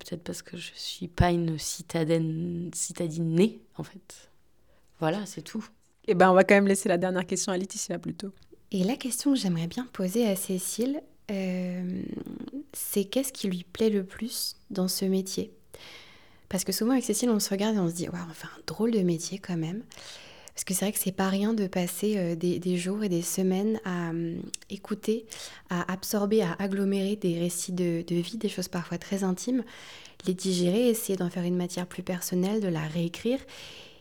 [0.00, 4.30] peut-être parce que je suis pas une citadine, citadine née, en fait.
[4.98, 5.64] Voilà, c'est tout.
[6.08, 8.32] Eh ben, on va quand même laisser la dernière question à Laetitia plutôt.
[8.72, 11.02] Et la question que j'aimerais bien poser à Cécile,
[12.72, 15.52] c'est qu'est-ce qui lui plaît le plus dans ce métier?
[16.50, 18.60] Parce que souvent avec Cécile, on se regarde et on se dit, waouh, on un
[18.66, 19.82] drôle de métier quand même.
[20.52, 23.22] Parce que c'est vrai que c'est pas rien de passer euh, des, jours et des
[23.22, 24.36] semaines à euh,
[24.68, 25.26] écouter,
[25.70, 29.62] à absorber, à agglomérer des récits de, vie, des choses parfois très intimes,
[30.26, 33.38] les digérer, essayer d'en faire une matière plus personnelle, de la réécrire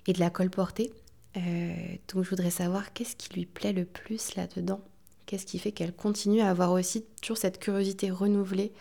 [0.08, 0.92] et de la colporter.
[1.38, 1.72] Euh,
[2.14, 4.82] donc je voudrais savoir qu'est-ce qui lui plaît le plus là-dedans?
[5.28, 8.72] Qu'est-ce qui fait qu'elle continue à avoir aussi toujours cette curiosité renouvelée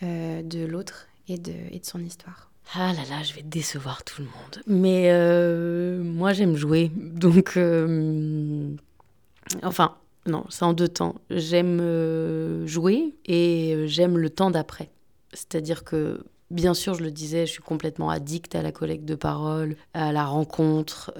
[0.00, 1.52] de l'autre et de
[1.82, 2.51] son histoire?
[2.74, 4.62] Ah là là, je vais décevoir tout le monde.
[4.66, 6.90] Mais euh, moi, j'aime jouer.
[6.96, 8.70] Donc, euh,
[9.62, 9.96] enfin,
[10.26, 11.16] non, c'est en deux temps.
[11.30, 14.90] J'aime euh, jouer et j'aime le temps d'après.
[15.34, 19.16] C'est-à-dire que, bien sûr, je le disais, je suis complètement addict à la collecte de
[19.16, 21.12] paroles, à la rencontre.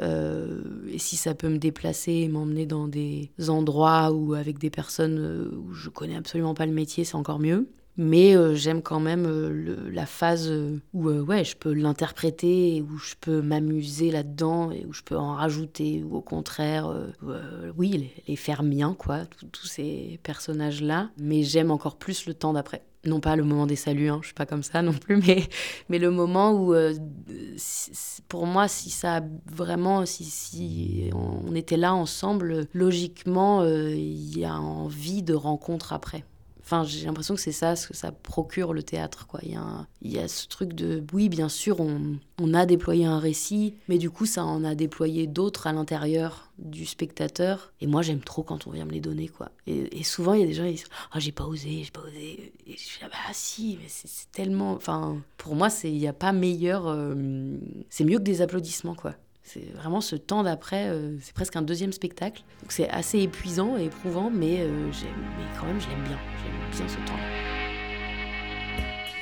[0.88, 5.50] et si ça peut me déplacer et m'emmener dans des endroits ou avec des personnes
[5.54, 7.68] où je connais absolument pas le métier, c'est encore mieux.
[7.96, 12.96] Mais euh, j'aime quand même euh, la phase euh, où ouais, je peux l'interpréter, où
[12.96, 16.90] je peux m'amuser là-dedans et où je peux en rajouter, ou au contraire,
[17.76, 21.10] oui, les, faire miens, quoi, tous ces personnages-là.
[21.18, 22.82] Mais j'aime encore plus le temps d'après.
[23.04, 25.46] non pas le moment des saluts, hein, je suis pas comme ça non plus, mais,
[25.90, 26.74] mais le moment où,
[28.28, 34.58] pour moi, si ça vraiment, si, si on était là ensemble, logiquement, il y a
[34.58, 36.24] envie de rencontre après.
[36.72, 39.26] Enfin, j'ai l'impression que c'est ça ce que ça procure le théâtre.
[39.26, 39.40] Quoi.
[39.42, 43.74] Il, y a ce truc de, oui, bien sûr, on, on, a déployé un récit,
[43.88, 47.74] mais du coup, ça en a déployé d'autres à l'intérieur du spectateur.
[47.82, 49.28] Et moi, j'aime trop quand on vient me les donner.
[49.28, 49.50] quoi.
[49.66, 52.00] Et, souvent, il y a des gens qui disent, ah, j'ai pas osé, j'ai pas
[52.00, 52.54] osé.
[52.66, 54.72] Et je suis là, bah si, mais c'est tellement...
[54.72, 56.86] Enfin, pour moi, il n'y a pas meilleur...
[56.86, 57.14] Euh,
[57.90, 59.14] c'est mieux que des applaudissements, quoi.
[59.44, 62.44] C'est vraiment ce temps d'après, euh, c'est presque un deuxième spectacle.
[62.68, 66.18] C'est assez épuisant et éprouvant, mais, euh, mais quand même je l'aime bien.
[66.42, 67.61] J'aime bien ce temps-là.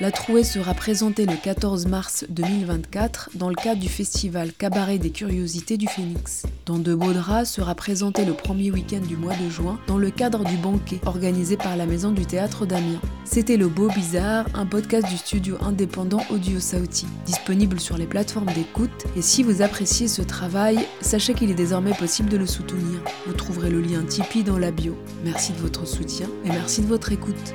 [0.00, 5.10] La Trouée sera présentée le 14 mars 2024 dans le cadre du festival Cabaret des
[5.10, 6.44] Curiosités du Phénix.
[6.64, 7.12] Dans de beaux
[7.44, 11.58] sera présenté le premier week-end du mois de juin dans le cadre du banquet organisé
[11.58, 13.02] par la Maison du Théâtre d'Amiens.
[13.26, 18.50] C'était Le Beau Bizarre, un podcast du studio indépendant Audio Sauti, disponible sur les plateformes
[18.54, 19.04] d'écoute.
[19.16, 23.00] Et si vous appréciez ce travail, sachez qu'il est désormais possible de le soutenir.
[23.26, 24.96] Vous trouverez le lien Tipeee dans la bio.
[25.26, 27.52] Merci de votre soutien et merci de votre écoute.